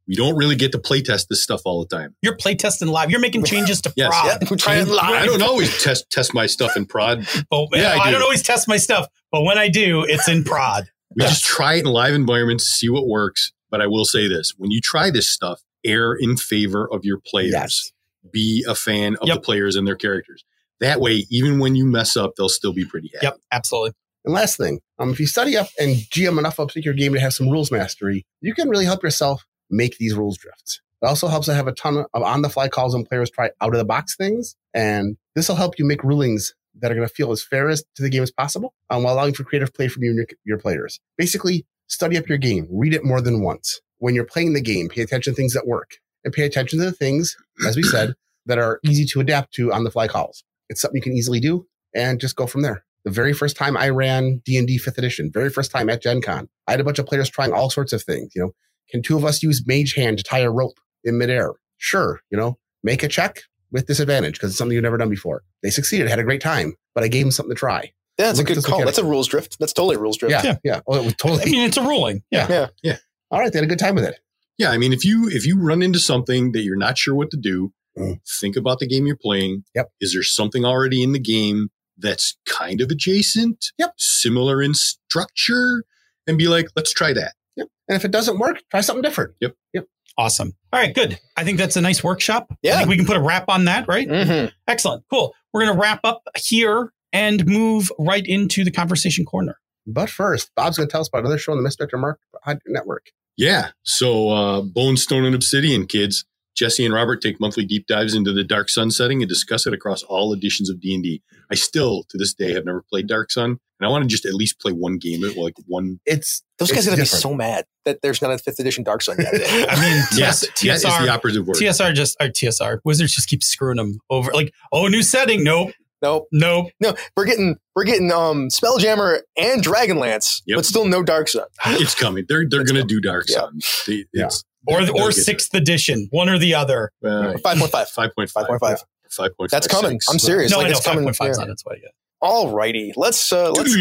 [0.07, 2.15] We don't really get to play test this stuff all the time.
[2.23, 3.11] You're playtesting live.
[3.11, 4.09] You're making changes to Yes.
[4.09, 4.37] prod.
[4.49, 4.99] Yeah, trying live.
[5.03, 7.27] I don't always test test my stuff in prod.
[7.31, 8.11] But, oh, Yeah, I I, do.
[8.13, 10.89] don't always test my stuff, but when I do, it's in prod.
[11.15, 13.51] We just try it in live environments, see what works.
[13.69, 17.19] But I will say this: when you try this stuff, err in favor of your
[17.23, 17.51] players.
[17.53, 17.91] Yes.
[18.31, 19.35] Be a fan of Yep.
[19.37, 20.43] the players and their characters.
[20.79, 23.25] That way, even when you mess up, they'll still be pretty happy.
[23.25, 23.91] Yep, absolutely.
[24.25, 27.13] And last thing, um, if you study up and GM enough of a particular game
[27.13, 30.81] to have some rules mastery, you can really help yourself make these rules drifts.
[31.01, 33.51] It also helps to have a ton of on the fly calls when players try
[33.61, 34.55] out of the box things.
[34.73, 37.83] And this will help you make rulings that are going to feel as fair as
[37.95, 40.27] to the game as possible um, while allowing for creative play from you and your,
[40.45, 40.99] your players.
[41.17, 43.79] Basically, study up your game, read it more than once.
[43.97, 46.85] When you're playing the game, pay attention to things that work and pay attention to
[46.85, 48.13] the things, as we said,
[48.45, 50.43] that are easy to adapt to on the fly calls.
[50.69, 51.65] It's something you can easily do
[51.95, 52.83] and just go from there.
[53.05, 56.49] The very first time I ran D&D 5th edition, very first time at Gen Con,
[56.67, 58.31] I had a bunch of players trying all sorts of things.
[58.35, 58.51] You know,
[58.89, 61.53] can two of us use mage hand to tie a rope in midair?
[61.77, 62.19] Sure.
[62.29, 63.41] You know, make a check
[63.71, 65.43] with disadvantage because it's something you've never done before.
[65.63, 67.91] They succeeded, had a great time, but I gave them something to try.
[68.17, 68.79] Yeah, that's a Look at good call.
[68.79, 68.95] mechanic.
[68.95, 69.57] That's a rules drift.
[69.59, 70.43] That's totally a rules drift.
[70.43, 70.57] Yeah.
[70.63, 70.81] Yeah.
[70.85, 72.23] Oh, it was I mean, it's a ruling.
[72.31, 72.47] Yeah.
[72.49, 72.97] yeah, yeah.
[73.31, 73.51] All right.
[73.51, 74.19] They had a good time with it.
[74.59, 77.31] Yeah, I mean, if you if you run into something that you're not sure what
[77.31, 78.19] to do, Mm.
[78.39, 79.63] think about the game you're playing.
[79.75, 79.89] Yep.
[79.99, 83.71] Is there something already in the game that's kind of adjacent?
[83.79, 83.93] Yep.
[83.97, 85.83] Similar in structure,
[86.27, 87.33] and be like, let's try that.
[87.55, 87.67] Yep.
[87.89, 89.33] And if it doesn't work, try something different.
[89.41, 89.55] Yep.
[89.73, 89.85] Yep.
[90.17, 90.53] Awesome.
[90.71, 91.19] All right, good.
[91.35, 92.53] I think that's a nice workshop.
[92.61, 92.71] Yeah.
[92.71, 92.77] I Yeah.
[92.79, 94.07] think we can put a wrap on that, right?
[94.07, 95.03] hmm Excellent.
[95.09, 95.33] Cool.
[95.53, 99.57] We're going to wrap up here and move right into the conversation corner.
[99.87, 101.99] But first, Bob's going to tell us about another show on the Mr.
[101.99, 102.19] Mark
[102.67, 103.07] Network.
[103.39, 103.69] Yeah.
[103.83, 106.25] So uh, Bone, Stone, and Obsidian kids.
[106.55, 109.73] Jesse and Robert take monthly deep dives into the Dark Sun setting and discuss it
[109.73, 111.21] across all editions of D and D.
[111.49, 114.25] I still, to this day, have never played Dark Sun, and I want to just
[114.25, 116.01] at least play one game, like one.
[116.05, 118.59] It's Those It's guys are going to be so mad that there's not a fifth
[118.59, 119.33] edition Dark Sun yet.
[119.33, 121.55] I mean, Yes, TS, that is the TSR, operative word.
[121.55, 124.33] TSR just, or TSR, Wizards just keep screwing them over.
[124.33, 125.45] Like, oh, new setting.
[125.45, 125.71] Nope.
[126.01, 126.27] Nope.
[126.31, 126.67] Nope.
[126.79, 130.57] No, we're getting we're getting um Spelljammer and Dragonlance, Yep.
[130.57, 131.45] but still no Dark Sun.
[131.67, 132.25] it's coming.
[132.27, 133.35] They're they're going to do Dark Yeah.
[133.39, 133.59] Sun.
[133.87, 134.25] They, Yeah.
[134.25, 136.91] it's, Or, they'll or get sixth edition, one or the other.
[137.01, 137.29] there.
[137.35, 137.89] Uh, Five point five.
[137.89, 138.45] Five point five.
[138.45, 138.59] 5.5.
[138.59, 139.49] Five point five.
[139.49, 139.99] That's coming.
[140.09, 140.51] I'm serious.
[140.51, 141.05] no, like I know, it's coming.
[141.05, 141.43] 5.5 is Yeah.
[141.43, 141.79] on its way.
[141.81, 141.89] Yeah.
[142.21, 143.73] Alrighty, let's uh, let's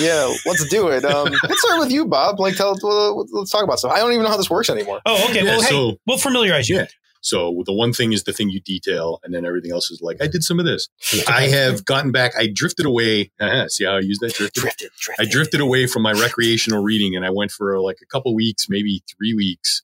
[0.00, 1.04] yeah, let's do it.
[1.04, 2.40] Um, let's start with you, Bob.
[2.40, 3.92] Like, tell well, let's talk about stuff.
[3.92, 5.00] I don't even know how this works anymore.
[5.04, 5.44] Oh, okay.
[5.44, 5.62] Yeah, well,
[5.92, 6.76] hey, we'll familiarize you.
[6.76, 6.86] Yeah.
[7.26, 10.22] So the one thing is the thing you detail, and then everything else is like
[10.22, 10.88] I did some of this.
[11.28, 12.32] I have gotten back.
[12.38, 13.32] I drifted away.
[13.40, 14.60] Uh-huh, see how I use that drifted?
[14.60, 15.32] Drifted, I drifted.
[15.32, 19.02] drifted away from my recreational reading, and I went for like a couple weeks, maybe
[19.16, 19.82] three weeks,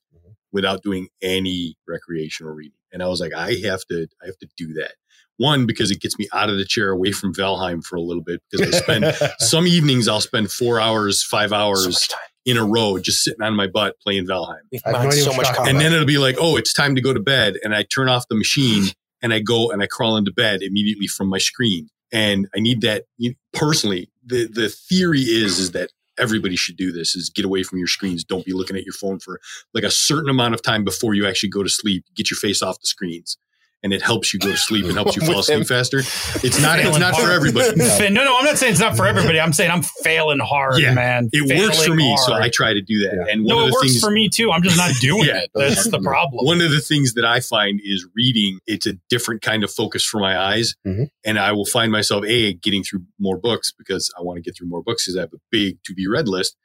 [0.53, 2.77] without doing any recreational reading.
[2.93, 4.93] And I was like, I have to, I have to do that.
[5.37, 8.23] One because it gets me out of the chair, away from Valheim for a little
[8.23, 8.41] bit.
[8.51, 12.19] Because I spend some evenings, I'll spend four hours, five So hours time.
[12.45, 14.57] In a row, just sitting on my butt playing Valheim.
[14.85, 15.69] I no so much you're talking content.
[15.69, 17.55] And then it'll be like, oh, it's time to go to bed.
[17.63, 18.85] And I turn off the machine
[19.21, 21.89] and I go and I crawl into bed immediately from my screen.
[22.11, 24.09] And I need that you, personally.
[24.25, 25.89] The, the theory is, is that
[26.19, 28.23] everybody should do this is get away from your screens.
[28.23, 29.39] Don't be looking at your phone for
[29.73, 32.05] like a certain amount of time before you actually go to sleep.
[32.15, 33.37] Get your face off the screens.
[33.85, 35.99] And it helps you go to sleep and helps you fall asleep faster.
[35.99, 37.77] It's not, it's Failing not for everybody.
[37.97, 39.41] Fa- No, no, I'm not saying it's not for everybody.
[39.41, 41.27] I'm saying I'm failing hard, Yeah, man.
[41.33, 42.17] It works for Failing me.
[42.25, 42.33] So.
[42.33, 43.13] I try to do that.
[43.27, 43.33] Yeah.
[43.33, 44.51] And one no, of it the works things, for me too.
[44.51, 45.39] I'm just not doing Yeah.
[45.41, 45.49] it.
[45.53, 46.45] That's the problem.
[46.45, 50.05] One of the things that I find is reading, it's a different kind of focus
[50.05, 50.75] for my eyes.
[50.87, 51.09] Mhm.
[51.25, 54.55] And I will find myself, A, getting through more books because I want to get
[54.57, 56.55] through more books because I have a big to be read list.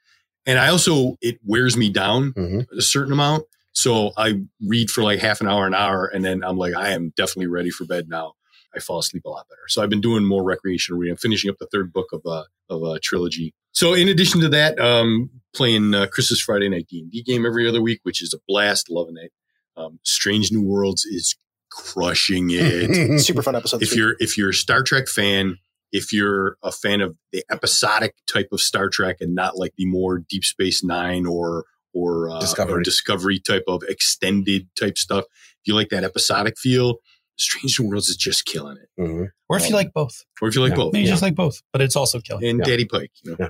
[0.45, 2.65] And I also, it wears me down Mhm.
[2.77, 3.43] a certain amount.
[3.73, 6.89] So I read for like half an hour, an hour, and then I'm like, I
[6.89, 8.33] am definitely ready for bed now.
[8.75, 9.61] I fall asleep a lot better.
[9.67, 11.13] So I've been doing more recreational reading.
[11.13, 13.53] I'm finishing up the third book of a, of a trilogy.
[13.71, 17.81] So in addition to that, um, playing uh, Chris's Friday Night D&D game every other
[17.81, 18.89] week, which is a blast.
[18.89, 19.31] Loving it.
[19.75, 21.35] Um, Strange New Worlds is
[21.71, 23.19] crushing it.
[23.21, 23.81] Super fun episode.
[23.81, 25.57] if you're if you're a Star Trek fan,
[25.91, 29.85] if you're a fan of the episodic type of Star Trek and not like the
[29.85, 32.73] more Deep Space Nine or or, uh, Discovery.
[32.79, 36.97] or Discovery type of extended type stuff, if you like that episodic feel,
[37.37, 38.89] Stranger Worlds is just killing it.
[39.01, 39.27] Mhm.
[39.47, 40.75] Or if you like both, Or if you like Yeah.
[40.75, 41.13] both, maybe you yeah.
[41.13, 42.45] just like both, but it's also killing.
[42.45, 42.65] and Yeah.
[42.65, 43.11] Daddy Pike.
[43.23, 43.37] You know.
[43.39, 43.49] Yeah.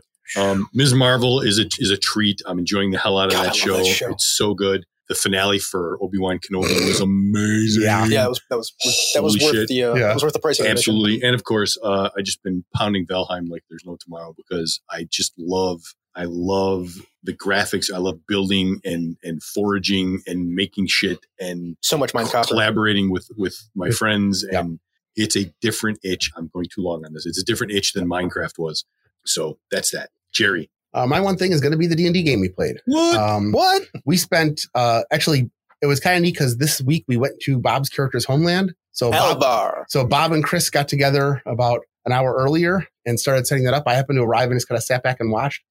[0.52, 0.94] Um, Ms.
[0.94, 2.40] Marvel is a is a treat.
[2.46, 3.78] I'm enjoying the hell out of God, that show.
[3.78, 4.12] that show.
[4.12, 4.86] It's so good.
[5.08, 7.82] The finale for Obi Wan Kenobi was amazing.
[7.82, 8.06] Yeah.
[8.06, 8.72] Yeah, that was that was
[9.16, 9.68] that was Holy worth shit.
[9.70, 10.08] the uh, Yeah.
[10.10, 10.60] that was worth the price.
[10.60, 10.78] of admission.
[10.94, 11.24] absolutely.
[11.24, 15.08] And of course, uh, I just been pounding Valheim like there's no tomorrow because I
[15.10, 15.82] just love.
[16.16, 16.94] I love
[17.24, 17.92] the graphics.
[17.94, 22.48] I love building and and foraging and making shit and So much mined copper.
[22.48, 24.60] collaborating with with my friends Yeah.
[24.62, 24.80] and
[25.16, 28.08] it's a different itch i'm going too long on this it's a different itch than
[28.08, 28.86] minecraft was
[29.26, 32.14] so that's that jerry Uh, my one thing is going to be the D and
[32.14, 32.78] D game we played.
[32.86, 33.82] what Um, What?
[34.06, 35.50] we spent uh, actually
[35.82, 38.74] it was kind of neat because this week we went to Bob's character's homeland.
[38.92, 39.84] So Bob, Elbar.
[39.88, 43.84] so Bob and Chris got together about an hour earlier and started setting that up.
[43.88, 45.62] I happened to arrive and just kind of sat back and watched.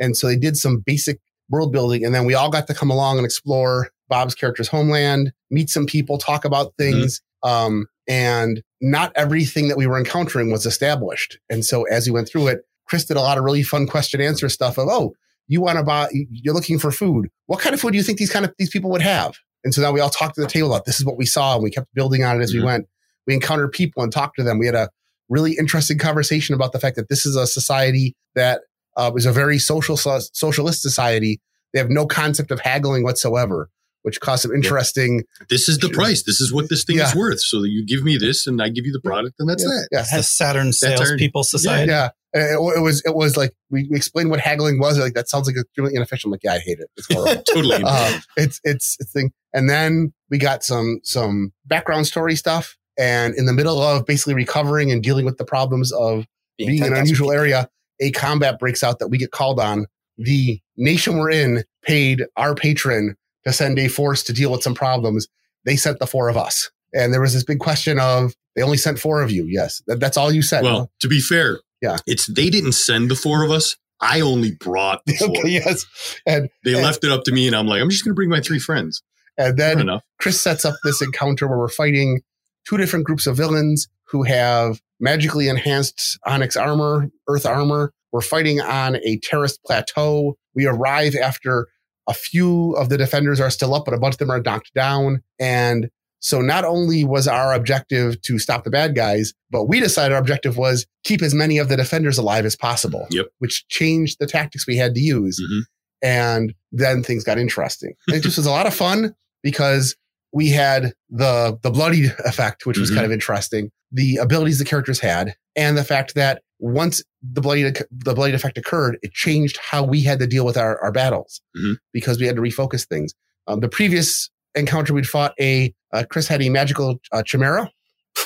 [0.00, 1.20] And so they did some basic
[1.50, 5.32] world building, and then we all got to come along and explore Bob's character's homeland,
[5.50, 7.20] meet some people, talk about things.
[7.42, 11.38] Um, and not everything that we were encountering was established.
[11.50, 14.20] And so as we went through it, Chris did a lot of really fun question
[14.20, 15.14] answer stuff of, oh,
[15.46, 17.28] you want to buy, you're looking for food.
[17.46, 19.36] What kind of food do you think these kind of these people would have?
[19.64, 21.54] And so now we all talked to the table about this is what we saw,
[21.54, 22.64] and we kept building on it as we Mhm.
[22.64, 22.86] went.
[23.26, 24.58] We encountered people and talked to them.
[24.58, 24.88] We had a
[25.28, 28.62] really interesting conversation about the fact that this is a society that
[28.98, 31.40] uh, is a very social socialist society.
[31.72, 33.70] They have no concept of haggling whatsoever,
[34.02, 35.24] which caused some interesting.
[35.48, 37.08] this is the price this is what this thing Yeah.
[37.08, 39.62] is worth so you give me this and i give you the product and that's
[39.62, 41.90] yeah, that yeah, It's the Saturn salespeople society.
[41.90, 42.10] yeah.
[42.34, 44.98] It, it was it was like we, we explained what haggling was.
[44.98, 46.28] Like that sounds like extremely inefficient.
[46.28, 46.88] I'm like yeah, I hate it.
[46.98, 47.42] It's horrible.
[47.54, 49.32] totally uh, it's it's it's thing.
[49.54, 52.76] And then we got some some background story stuff.
[52.98, 56.26] And in the middle of basically recovering and dealing with the problems of
[56.58, 57.40] being in an unusual people.
[57.40, 57.70] area,
[58.00, 59.86] a combat breaks out that we get called on.
[60.18, 64.74] The nation we're in paid our patron to send a force to deal with some
[64.74, 65.28] problems.
[65.64, 66.70] They sent the four of us.
[66.94, 69.44] And there was this big question of they only sent four of you.
[69.46, 69.80] Yes.
[69.86, 70.64] That, that's all you said.
[70.64, 71.98] well to be fair Yeah.
[72.06, 75.84] it's they didn't send the four of us i only brought the four okay, yes.
[76.26, 78.28] And they and- left it up to me and i'm like i'm just gonna bring
[78.30, 79.02] my three friends
[79.36, 79.88] and then
[80.18, 82.22] Chris sets up this encounter where we're fighting
[82.68, 87.92] two different groups of villains who have magically enhanced onyx armor, earth armor.
[88.12, 90.36] We're fighting on a terraced plateau.
[90.54, 91.68] We arrive after
[92.08, 94.72] a few of the defenders are still up, but a bunch of them are knocked
[94.74, 95.22] down.
[95.38, 95.90] And
[96.20, 100.20] so not only was our objective to stop the bad guys, but we decided our
[100.20, 103.06] objective was keep as many of the defenders alive as possible.
[103.10, 103.26] Yep.
[103.38, 105.40] Which changed the tactics we had to use.
[105.40, 105.60] Mhm.
[106.02, 107.92] And then things got interesting.
[108.08, 109.96] And it just was a lot of fun because
[110.32, 112.94] we had the the bloodied effect, which was Mhm.
[112.94, 113.70] kind of interesting.
[113.92, 118.58] The abilities the characters had, and the fact that once the bloody the bloodied effect
[118.58, 121.76] occurred, it changed how we had to deal with our, our battles Mhm.
[121.92, 123.14] because we had to refocus things.
[123.46, 127.70] Um, the previous encounter we'd fought a uh, Chris had a magical uh, chimera,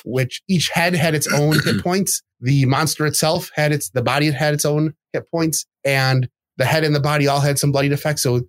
[0.04, 2.22] which each head had its own hit points.
[2.40, 6.82] The monster itself had its the body had its own hit points, and the head
[6.84, 8.22] and the body all had some bloodied effects.
[8.22, 8.42] So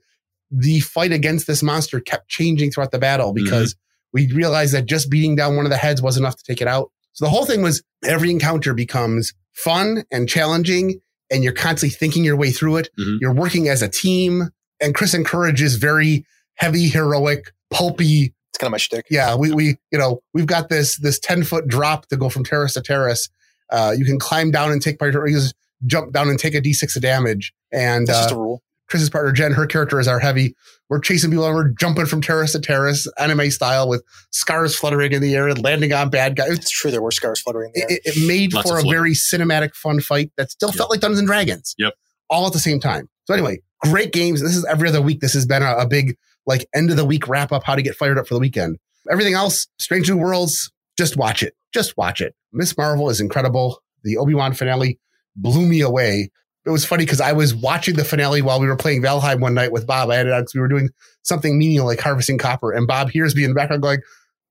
[0.55, 3.75] the fight against this monster kept changing throughout the battle because
[4.13, 6.67] we realized that just beating down one of the heads was enough to take it
[6.67, 6.91] out.
[7.13, 10.99] So the whole thing was every encounter becomes fun and challenging,
[11.31, 12.89] and you're constantly thinking your way through it.
[12.99, 13.17] Mhm.
[13.19, 14.49] You're working as a team,
[14.79, 16.25] and Chris encourages very
[16.55, 18.33] heavy, heroic, pulpy.
[18.51, 19.05] It's kind of my shtick.
[19.09, 22.43] Yeah, we we you know we've got this this ten foot drop to go from
[22.43, 23.29] terrace to terrace.
[23.71, 25.13] Uh, you can climb down and take part.
[25.13, 27.53] You just jump down and take a d6 of damage.
[27.71, 28.61] And That's uh, just a rule.
[28.89, 30.55] Chris's partner Jen, her character is our heavy.
[30.89, 35.11] We're chasing people and we're jumping from terrace to terrace, anime style, with scars fluttering
[35.13, 36.49] in the air and landing on bad guys.
[36.51, 37.87] It's true there were scars fluttering there.
[37.89, 38.95] It, it made Lots for a flutter.
[38.97, 40.75] very cinematic, fun fight that still Yep.
[40.75, 41.73] felt like Dungeons and Dragons.
[41.77, 41.93] Yep.
[42.29, 43.09] All at the same time.
[43.25, 44.41] So anyway, great games.
[44.41, 45.21] This is every other week.
[45.21, 46.15] This has been a, a big
[46.45, 47.63] like end of the week wrap up.
[47.63, 48.77] How to get fired up for the weekend.
[49.11, 50.71] Everything else, Strange New Worlds.
[50.97, 51.55] Just watch it.
[51.73, 52.35] Just watch it.
[52.51, 53.81] Miss Marvel is incredible.
[54.03, 54.99] The Obi Wan finale
[55.35, 56.29] blew me away.
[56.65, 59.53] It was funny because I was watching the finale while we were playing Valheim one
[59.53, 60.09] night with Bob.
[60.09, 60.89] I had it on because we were doing
[61.23, 63.99] something menial like harvesting copper, and Bob hears me in the background going,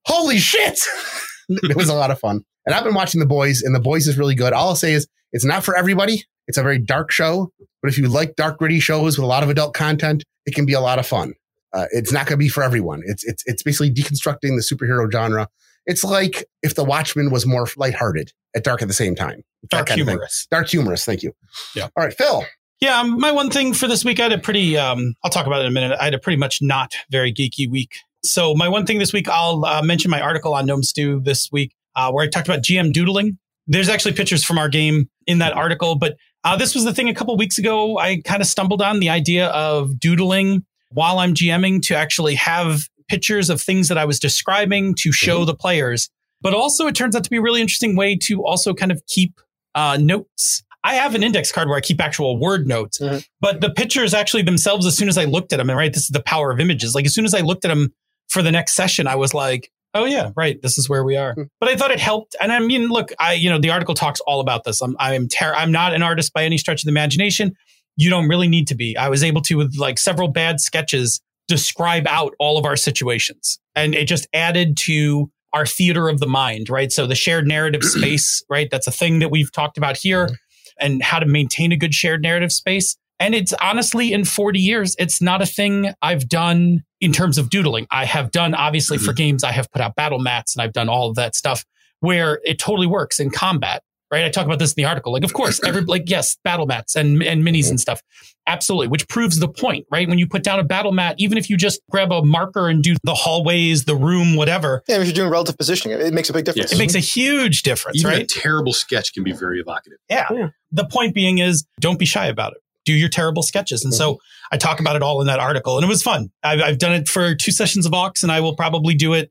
[0.04, 0.78] "Holy shit!"
[1.48, 2.44] it was a lot of fun.
[2.66, 4.52] And I've been watching The Boys, and The Boys is really good.
[4.52, 6.24] All I'll say is it's not for everybody.
[6.46, 7.50] It's a very dark show,
[7.80, 10.66] but if you like dark, gritty shows with a lot of adult content, it can
[10.66, 11.34] be a lot of fun.
[11.72, 13.02] Uh, it's not going to be for everyone.
[13.06, 15.48] It's it's it's basically deconstructing the superhero genre.
[15.86, 19.42] It's like if The Watchmen was more lighthearted at dark at the same time.
[19.62, 20.12] That Dark kind of thing.
[20.12, 20.46] humorous.
[20.50, 21.04] Dark humorous.
[21.04, 21.32] Thank you.
[21.74, 21.88] Yeah.
[21.96, 22.44] All right, Phil.
[22.80, 25.46] Yeah, um, my one thing for this week, I had a pretty, um, I'll talk
[25.46, 25.96] about it in a minute.
[26.00, 27.92] I had a pretty much not very geeky week.
[28.24, 31.48] So my one thing this week, I'll uh, mention my article on Gnome Stew this
[31.52, 33.38] week, uh, where I talked about GM doodling.
[33.68, 37.08] There's actually pictures from our game in that article, but uh, this was the thing
[37.08, 37.98] a couple weeks ago.
[37.98, 42.82] I kind of stumbled on the idea of doodling while I'm GMing to actually have
[43.08, 46.08] pictures of things that I was describing to show the players.
[46.40, 49.00] But also, it turns out to be a really interesting way to also kind of
[49.06, 49.40] keep
[49.75, 50.62] uh, notes.
[50.85, 53.25] I have an index card where I keep actual word notes, Mhm.
[53.41, 56.03] but the pictures actually themselves, as soon as I looked at them, and right, this
[56.03, 56.95] is the power of images.
[56.95, 57.93] Like as soon as I looked at them
[58.29, 61.35] for the next session, I was like, oh yeah, right, this is where we are.
[61.35, 61.43] Hmm.
[61.61, 62.35] But I thought it helped.
[62.41, 64.81] And I mean, look, I, you know, the article talks all about this.
[64.81, 67.53] I'm, I'm, ter- I'm not an artist by any stretch of the imagination.
[67.97, 68.97] You don't really need to be.
[68.97, 73.61] I was able to, with like several bad sketches, describe out all of our situations.
[73.77, 76.90] And it just added to our theater of the mind, right?
[76.90, 78.68] So the shared narrative space, right?
[78.70, 80.34] That's a thing that we've talked about here mm-hmm.
[80.78, 82.96] and how to maintain a good shared narrative space.
[83.20, 87.50] And it's honestly in 40 years, it's not a thing I've done in terms of
[87.50, 87.86] doodling.
[87.90, 89.16] I have done obviously for mm-hmm.
[89.16, 91.64] games, I have put out battle mats and I've done all of that stuff
[92.00, 93.82] where it totally works in combat.
[94.12, 94.26] Right.
[94.26, 95.10] I talk about this in the article.
[95.10, 98.02] Like, of course, every like, yes, battle mats and, and minis and stuff.
[98.46, 98.88] Absolutely.
[98.88, 100.06] Which proves the point, right?
[100.06, 102.82] When you put down a battle mat, even if you just grab a marker and
[102.82, 106.34] do the hallways, the room, whatever, Yeah, if you're doing relative positioning, it makes a
[106.34, 106.72] big difference.
[106.72, 108.28] it makes a huge difference, Even a right?
[108.28, 109.98] terrible sketch can be very evocative.
[110.10, 110.26] Yeah.
[110.30, 110.48] Yeah.
[110.72, 112.58] The point being is don't be shy about it.
[112.84, 113.82] Do your terrible sketches.
[113.82, 114.54] And so mm-hmm.
[114.54, 116.32] I talk about it all in that article and it was fun.
[116.42, 119.30] I've, I've done it for two sessions of Ox and I will probably do it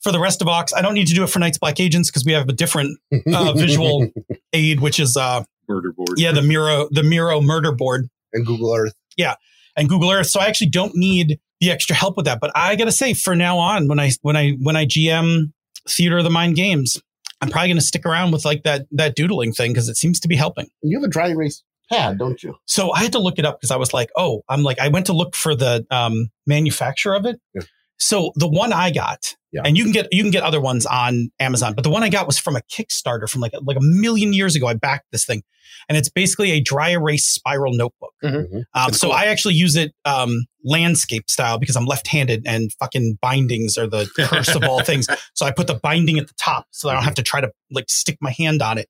[0.00, 0.72] for the rest of Ox.
[0.72, 2.98] I don't need to do it for Night's Black Agents because we have a different
[3.32, 4.08] uh, visual
[4.52, 6.18] aid, which is, uh, Murder board.
[6.18, 8.94] yeah, the Miro, the Miro murder board and Google Earth.
[9.16, 9.34] Yeah,
[9.76, 10.26] and Google Earth.
[10.26, 12.40] So I actually don't need the extra help with that.
[12.40, 15.52] But I gotta say, for now on, when I when I when I GM
[15.88, 17.00] Theater of the Mind games,
[17.40, 20.28] I'm probably gonna stick around with like that that doodling thing because it seems to
[20.28, 20.68] be helping.
[20.82, 22.56] You have a dry erase pad, don't you?
[22.66, 24.88] So I had to look it up because I was like, oh, I'm like, I
[24.88, 27.40] went to look for the um, manufacturer of it.
[27.54, 27.62] Yeah.
[28.02, 29.60] So the one I got, Yeah.
[29.64, 32.08] and you can get you can get other ones on Amazon, but the one I
[32.08, 34.66] got was from a Kickstarter from like like a million years ago.
[34.66, 35.42] I backed this thing,
[35.88, 38.12] and it's basically a dry erase spiral notebook.
[38.24, 38.46] Mhm.
[38.50, 38.62] Mhm.
[38.74, 39.16] Um, so cool.
[39.16, 44.08] I actually use it um, landscape style because I'm left-handed, and fucking bindings are the
[44.16, 45.06] curse of all things.
[45.34, 47.50] So I put the binding at the top, so I don't have to try to
[47.70, 48.88] like stick my hand on it.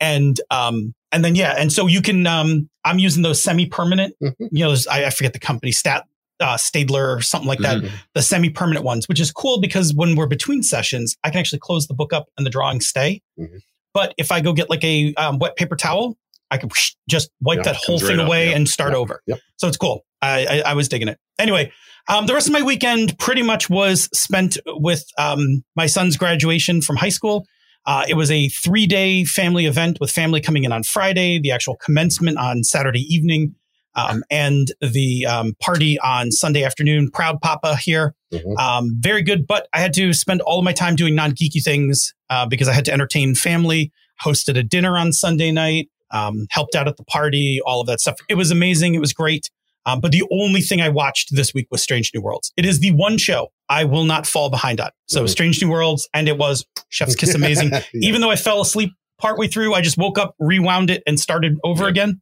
[0.00, 2.26] And um, and then yeah, and so you can.
[2.26, 4.14] Um, I'm using those semi-permanent.
[4.22, 4.34] Mhm.
[4.52, 6.04] You know, I, I forget the company, Stat
[6.40, 7.78] uh, Staedtler or something like that.
[7.82, 7.90] Mhm.
[8.14, 11.86] The semi-permanent ones, which is cool because when we're between sessions, I can actually close
[11.86, 13.22] the book up and the drawings stay.
[13.38, 13.60] Mhm.
[13.92, 16.16] But if I go get like a um, wet paper towel,
[16.50, 16.68] I can
[17.08, 18.56] just wipe Yeah, that whole thing right away yeah.
[18.56, 18.98] and start Yeah.
[18.98, 19.22] over.
[19.26, 19.40] Yep.
[19.56, 20.04] So it's cool.
[20.20, 21.18] I, I, I was digging it.
[21.38, 21.72] Anyway,
[22.08, 26.82] um, the rest of my weekend pretty much was spent with um, my son's graduation
[26.82, 27.46] from high school.
[27.86, 31.50] Uh, it was a three day family event with family coming in on Friday, the
[31.50, 33.54] actual commencement on Saturday evening,
[33.96, 37.10] um, and the um, party on Sunday afternoon.
[37.10, 38.14] Proud Papa here.
[38.32, 38.58] Mhm.
[38.58, 41.62] Um, very good, but I had to spend all of my time doing non geeky
[41.62, 43.92] things uh, because I had to entertain family,
[44.24, 48.00] hosted a dinner on Sunday night, um, helped out at the party, all of that
[48.00, 48.16] stuff.
[48.28, 48.94] It was amazing.
[48.94, 49.50] It was great.
[49.86, 52.52] Um, but the only thing I watched this week was Strange New Worlds.
[52.56, 54.90] It is the one show I will not fall behind on.
[55.06, 55.28] So Mhm.
[55.28, 57.70] Strange New Worlds, and it was Chef's Kiss amazing.
[57.72, 57.80] Yeah.
[57.94, 61.58] Even though I fell asleep partway through, I just woke up, rewound it, and started
[61.64, 61.90] over Yeah.
[61.90, 62.20] again.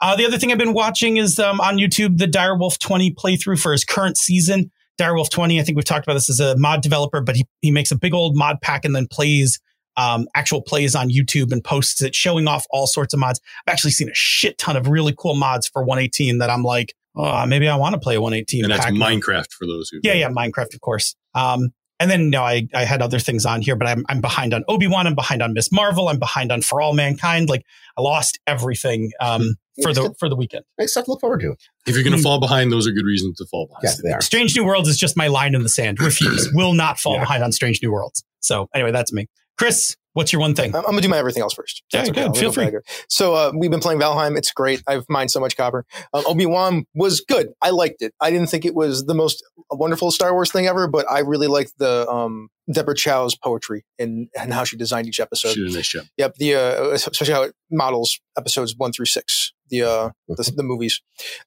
[0.00, 3.60] Uh, the other thing I've been watching is um, on YouTube the Direwolf 20 playthrough
[3.60, 4.70] for his current season.
[4.98, 7.70] Direwolf 20, I think we've talked about this as a mod developer, but he, he
[7.70, 9.58] makes a big old mod pack and then plays
[9.96, 13.40] um, actual plays on YouTube and posts it, showing off all sorts of mods.
[13.66, 16.94] I've actually seen a shit ton of really cool mods for 118 that I'm like,
[17.16, 18.64] oh, maybe I want to play 118.
[18.64, 18.86] and that's.
[18.86, 20.00] Minecraft for those who.
[20.02, 21.16] Yeah, yeah, Minecraft, of course.
[21.34, 21.70] Um,
[22.00, 24.64] and then no, I, I had other things on here, but I'm I'm behind on
[24.66, 25.06] Obi Wan.
[25.06, 26.08] I'm behind on Miss Marvel.
[26.08, 27.48] I'm behind on For All Mankind.
[27.48, 27.64] Like
[27.96, 30.64] I lost everything um, for the for the weekend.
[30.78, 31.54] Nice stuff to look forward to.
[31.86, 33.84] If you're going to fall behind, those are good reasons to fall behind.
[33.84, 34.20] Yes, they are.
[34.20, 36.00] Strange New Worlds is just my line in the sand.
[36.00, 36.50] Refuse.
[36.54, 37.20] Will not fall Yeah.
[37.20, 38.24] behind on Strange New Worlds.
[38.40, 39.28] So anyway, that's me.
[39.58, 40.74] Chris, what's your one thing?
[40.74, 41.82] I'm, I'm gonna do my everything else first.
[41.92, 42.36] Yeah, That's good.
[42.36, 42.70] Feel free.
[42.70, 42.82] back.
[43.08, 44.36] So uh, we've been playing Valheim.
[44.36, 44.82] It's great.
[44.86, 45.84] I've mined so much copper.
[46.12, 47.52] Um, Obi Wan was good.
[47.62, 48.14] I liked it.
[48.20, 51.46] I didn't think it was the most wonderful Star Wars thing ever, but I really
[51.46, 55.54] liked the um, Deborah Chow's poetry and, and how she designed each episode.
[55.54, 56.04] She did a nice job.
[56.16, 60.62] Yep, the uh, especially how it models episodes one through six, the uh, the, the
[60.62, 61.00] movies.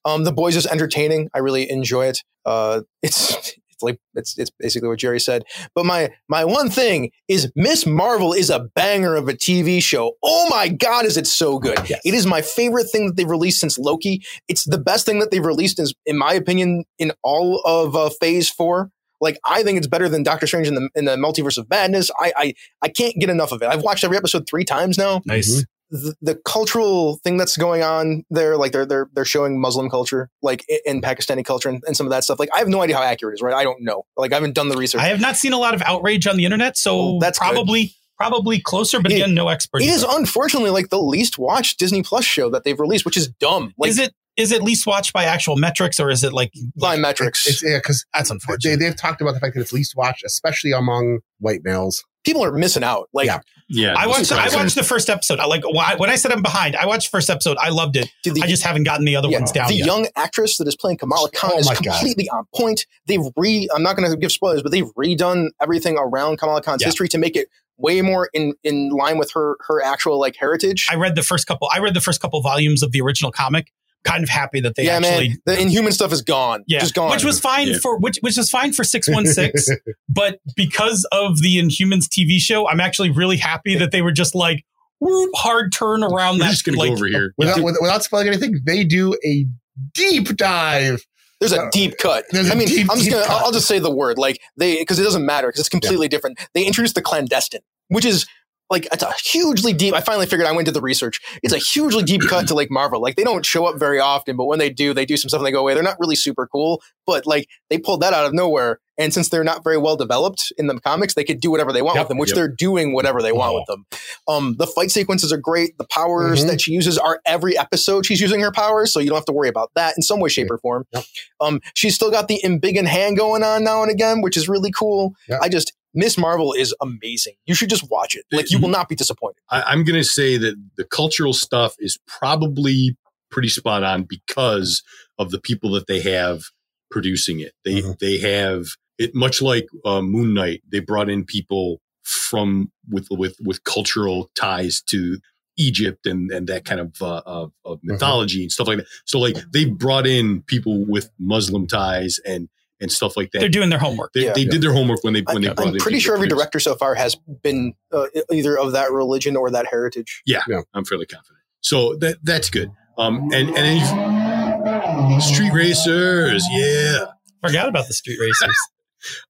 [0.04, 1.28] Um, the boys is entertaining.
[1.34, 2.22] I really enjoy it.
[2.44, 3.54] Uh, it's it's
[3.84, 5.44] like it's it's basically what Jerry said.
[5.74, 10.12] But my my one thing is Miss Marvel is a banger of a TV show.
[10.22, 11.78] Oh my god, is it so good?
[11.88, 12.00] Yes.
[12.04, 14.22] It is my favorite thing that they've released since Loki.
[14.48, 18.10] It's the best thing that they've released, is, in my opinion, in all of uh,
[18.10, 18.90] Phase Four.
[19.20, 22.10] Like I think it's better than Doctor Strange in the in the Multiverse of Madness.
[22.18, 23.68] I I, I can't get enough of it.
[23.68, 25.22] I've watched every episode three times now.
[25.24, 25.64] Nice.
[25.96, 30.28] The, the cultural thing that's going on there, like they're they're they're showing Muslim culture,
[30.42, 32.40] like in Pakistani culture and, and some of that stuff.
[32.40, 33.54] Like I have no idea how accurate it is, right?
[33.54, 34.04] I don't know.
[34.16, 35.00] Like I haven't done the research.
[35.02, 37.44] I have not seen a lot of outrage on the internet, so Oh, that's good.
[37.44, 39.00] probably probably closer.
[39.00, 39.82] But It- again, no expert.
[39.82, 43.28] it is unfortunately like the least watched Disney Plus show that they've released, which is
[43.28, 43.72] dumb.
[43.78, 46.96] Like is it is it least watched by actual metrics or is it like By
[46.96, 47.46] metrics.
[47.46, 48.78] It's, yeah, because that's unfortunate?
[48.80, 52.04] they've talked about the fact that it's least watched, especially among white males.
[52.24, 53.08] People are missing out.
[53.12, 53.40] Like, Yeah.
[53.66, 54.30] Yeah, I watched.
[54.30, 55.38] I watched the first episode.
[55.38, 55.62] I like
[55.98, 56.76] when I, said I'm behind.
[56.76, 57.56] I watched first episode.
[57.58, 58.10] I loved it.
[58.22, 59.86] the, I just haven't gotten the other yeah, ones down the yet.
[59.86, 61.82] young actress that is playing Kamala Khan Oh is my God.
[61.84, 62.84] completely on point.
[63.06, 63.66] They've re.
[63.74, 66.88] I'm not going to give spoilers, but they've redone everything around Kamala Khan's Yeah.
[66.88, 70.86] history to make it way more in in line with her her actual like heritage.
[70.90, 71.70] I read the first couple.
[71.72, 73.72] I read the first couple volumes of the original comic.
[74.04, 75.28] Kind of happy that they yeah, actually.
[75.30, 75.38] man.
[75.46, 76.62] The Inhuman stuff is gone.
[76.66, 77.10] Yeah, just gone.
[77.10, 77.78] which was fine Yeah.
[77.82, 79.66] for which which was fine for six one six,
[80.08, 84.34] but because of the Inhumans TV show, I'm actually really happy that they were just
[84.34, 84.62] like
[85.00, 86.50] whoop, hard turn around We're that.
[86.50, 87.32] just gonna like, go over here.
[87.38, 89.46] Without, with- without spoiling anything, they do a
[89.94, 91.04] deep dive.
[91.40, 92.24] There's a Uh, deep cut.
[92.30, 93.24] there's a I mean, deep, I'm just gonna.
[93.24, 93.42] cut.
[93.42, 96.38] I'll just say the word like they because it doesn't matter because it's completely different.
[96.54, 98.26] They introduced the clandestine, which is
[98.70, 99.94] like it's a hugely deep.
[99.94, 101.20] I finally figured I went to the research.
[101.42, 103.00] It's a hugely deep cut to like Marvel.
[103.00, 105.40] Like they don't show up very often, but when they do, they do some stuff
[105.40, 105.74] and they go away.
[105.74, 108.80] They're not really super cool, but like they pulled that out of nowhere.
[108.96, 111.82] And since they're not very well developed in the comics, they could do whatever they
[111.82, 112.04] want Yep.
[112.04, 112.36] with them, which Yep.
[112.36, 113.56] they're doing whatever they want Oh.
[113.56, 113.86] with them.
[114.28, 115.76] Um, the fight sequences are great.
[115.78, 116.48] The powers Mhm.
[116.48, 119.32] that she uses are every episode she's using her powers, so you don't have to
[119.32, 120.84] worry about that in some way, shape, or form.
[120.92, 121.04] Yep.
[121.40, 124.70] Um, she's still got the embiggen hand going on now and again, which is really
[124.70, 125.14] cool.
[125.42, 127.34] I just Miss Marvel is amazing.
[127.46, 128.24] You should just watch it.
[128.32, 129.38] Like you will not be disappointed.
[129.50, 132.96] I, I'm going to say that the cultural stuff is probably
[133.30, 134.82] pretty spot on because
[135.18, 136.42] of the people that they have
[136.90, 137.52] producing it.
[137.64, 137.98] They Mhm.
[137.98, 138.66] they have
[138.98, 140.62] it much like uh, Moon Knight.
[140.70, 145.18] They brought in people from with with with cultural ties to
[145.56, 148.86] Egypt and and that kind of uh, of, of mythology and stuff like that.
[149.04, 152.48] So like they brought in people with Muslim ties and
[152.80, 153.38] and stuff like that.
[153.40, 154.12] they're doing their homework.
[154.14, 154.32] they, Yeah.
[154.34, 156.94] they did their homework when they when they I'm pretty sure every director so far
[156.94, 160.22] has been uh, either of that religion or that heritage.
[160.26, 160.42] Yeah.
[160.74, 161.38] I'm fairly confident.
[161.60, 162.70] So that that's good.
[162.98, 167.06] Um, and and then street racers, yeah.
[167.46, 168.56] Forgot about the street racers.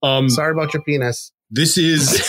[0.05, 1.32] Um, Sorry about your penis.
[1.51, 2.24] this is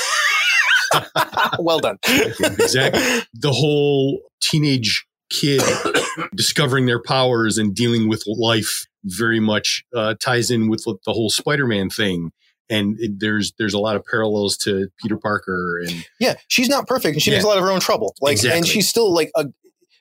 [1.59, 1.99] well done.
[2.07, 3.01] exactly
[3.35, 5.61] the whole teenage kid
[6.35, 8.85] discovering their powers and dealing with life.
[9.05, 12.31] Very much uh, ties in with the whole Spider-Man thing.
[12.69, 16.87] And it, there's there's a lot of parallels to Peter Parker and Yeah, she's not
[16.87, 17.37] perfect, and she Yeah.
[17.37, 18.15] makes a lot of her own trouble.
[18.21, 19.45] Like, and she's still like a.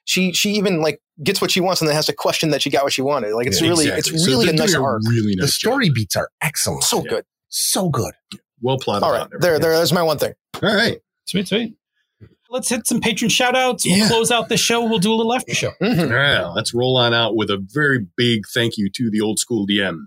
[0.07, 2.71] She she even like gets what she wants and then has to question that she
[2.71, 3.35] got what she wanted.
[3.35, 4.15] Like it's Yeah, really Exactly.
[4.17, 5.03] it's really they're a nice arc.
[5.09, 6.85] Really nice The story beats are excellent.
[6.85, 7.11] So Yeah.
[7.11, 7.25] good.
[7.51, 8.15] So good.
[8.63, 9.03] well plotted.
[9.05, 9.77] All right, out there there.
[9.77, 10.33] There's my one thing.
[10.63, 10.99] All right.
[11.27, 11.75] Sweet, sweet.
[12.55, 13.85] Let's hit some patron shout outs.
[13.85, 14.07] We'll Yeah.
[14.09, 14.85] close out the show.
[14.89, 15.73] We'll do a little after show.
[15.83, 16.11] Mhm.
[16.11, 19.41] All right, let's roll on out with a very big thank you to the old
[19.41, 20.07] school DM,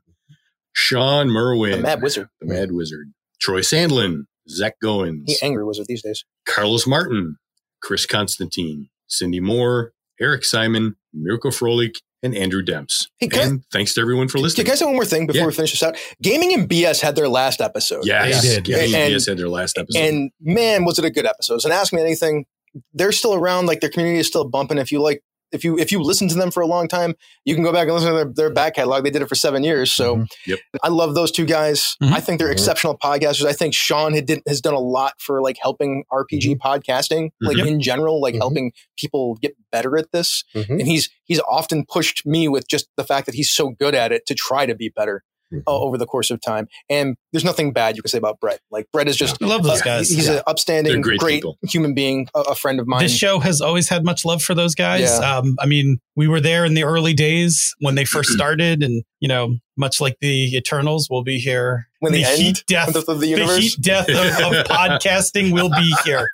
[0.71, 2.29] Sean Merwin, The Mad Wizard.
[2.39, 6.23] the Mad Wizard, Troy Sandlin, Zach Goins, He angry wizard these days.
[6.45, 7.35] Carlos Martin,
[7.81, 9.91] Chris Constantine, Cindy Moore,
[10.21, 13.07] Eric Simon, Mirko Frolik, and Andrew Demps.
[13.19, 14.65] Hey, can I- and thanks to everyone for listening.
[14.65, 15.47] Can I say one more thing before Yeah.
[15.47, 15.97] we finish this out?
[16.21, 18.05] Gaming and BS had their last episode.
[18.05, 18.67] yes, They did.
[18.67, 19.99] Yeah, And- EBS had their last episode.
[19.99, 21.63] And man, was it a good episode.
[21.63, 22.45] And ask me anything.
[22.93, 23.65] They're still around.
[23.65, 24.77] Like their community is still bumping.
[24.77, 25.21] If you like,
[25.51, 27.83] if you if you listen to them for a long time, you can go back
[27.87, 29.03] and listen to their, their back catalog.
[29.03, 29.91] They did it for seven years.
[29.91, 30.27] So Mhm.
[30.47, 30.59] Yep.
[30.83, 31.95] I love those two guys.
[32.01, 32.11] Mhm.
[32.11, 32.53] I think they're Mhm.
[32.53, 33.45] exceptional podcasters.
[33.45, 37.57] I think Sean had did, has done a lot for like helping RPG podcasting, like
[37.57, 37.67] Mhm.
[37.67, 40.43] in general, like helping people get better at this.
[40.53, 44.11] And he's he's often pushed me with just the fact that he's so good at
[44.11, 45.23] it to try to be better
[45.53, 45.63] Mhm.
[45.65, 46.67] uh, over the course of time.
[46.89, 48.59] And there's nothing bad you can say about Brett.
[48.69, 50.09] Like Brett is just I love those uh, guys.
[50.09, 53.01] He's an upstanding, They're great great, human being, a, a friend of mine.
[53.01, 55.03] This show has always had much love for those guys.
[55.03, 55.37] Yeah.
[55.37, 59.03] Um, I mean, we were there in the early days when they first started, and
[59.19, 62.95] you know, much like the Eternals, we'll be here when the, end heat death.
[62.95, 66.27] of the, the The heat death of, of podcasting will be here.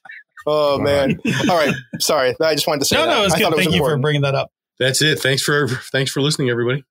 [0.46, 1.18] oh man!
[1.48, 2.34] All right, sorry.
[2.40, 3.14] I just wanted to say No, that.
[3.16, 3.44] no, it's I good.
[3.44, 4.50] thought it was Thank you for bringing that up.
[4.78, 5.20] That's it.
[5.20, 6.84] Thanks for thanks for listening, everybody.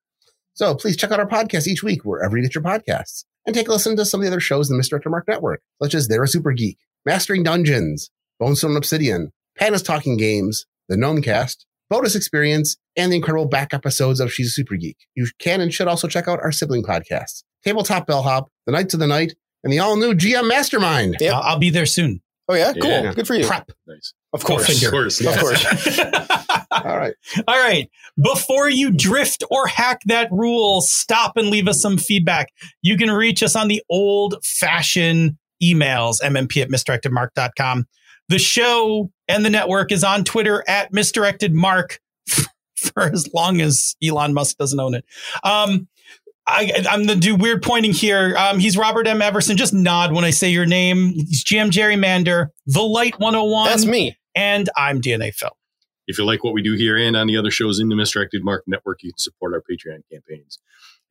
[0.58, 3.68] So please check out our podcast each week wherever you get your podcasts and take
[3.68, 6.08] a listen to some of the other shows in the Misdirected Mark Network, such as
[6.08, 8.10] They're a Super Geek, Mastering Dungeons,
[8.40, 11.58] Bonestone and Obsidian, Panda's Talking Games, The Gnomecast,
[11.92, 14.98] Bonus Experience, and the incredible back episodes of She's a Super Geek.
[15.14, 19.00] You can and should also check out our sibling podcasts, Tabletop Bellhop, The Knights of
[19.00, 21.18] the Night, and the all-new GM Mastermind.
[21.20, 21.36] Yep.
[21.36, 22.22] I'll, I'll be there soon.
[22.50, 22.90] Oh yeah, cool.
[22.90, 23.14] Yeah.
[23.14, 23.46] Good for you.
[23.46, 23.70] Prep.
[23.86, 24.14] Nice.
[24.34, 24.84] Of course.
[24.84, 25.22] Of course.
[25.22, 26.00] Of course.
[26.72, 27.14] All right.
[27.48, 27.90] All right.
[28.22, 32.52] Before you drift or hack that rule, stop and leave us some feedback.
[32.82, 37.88] You can reach us on the old fashioned emails, mmp at misdirectedmark.com.
[38.30, 41.98] The show and the network is on Twitter at misdirectedmark
[42.76, 45.06] for as long as Elon Musk doesn't own it.
[45.44, 45.88] Um,
[46.48, 48.36] I, I'm going to do weird pointing here.
[48.38, 49.22] Um, he's Robert M.
[49.22, 49.58] Everson.
[49.58, 51.14] Just nod when I say your name.
[51.14, 53.70] He's GM Gerrymander, The Light 101.
[53.70, 54.16] That's me.
[54.34, 55.56] And I'm DNA Phil.
[56.08, 58.46] If you like what we do here and on the other shows in the Misdirected
[58.46, 60.60] Mark Network, you can support our Patreon campaigns.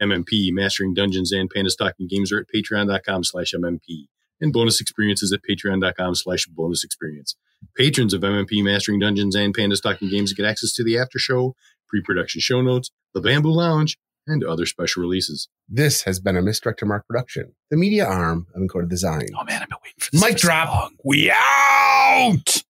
[0.02, 4.06] MMP, Mastering Dungeons and Panda's Talking Games are at patreon.com slash MMP
[4.40, 7.36] and bonus experiences at patreon.com slash bonus experience.
[7.76, 11.54] Patrons of MMP Mastering Dungeons and Panda's Talking Games get access to the after show,
[11.88, 15.48] pre-production show notes, the Bamboo Lounge, and other special releases.
[15.68, 19.26] This has been a Misdirected Mark production, the media arm of Encoded Design.
[19.38, 20.20] Oh man, I've been waiting for this.
[20.22, 20.68] Mic so drop.
[20.68, 20.96] long.
[21.04, 22.62] We out.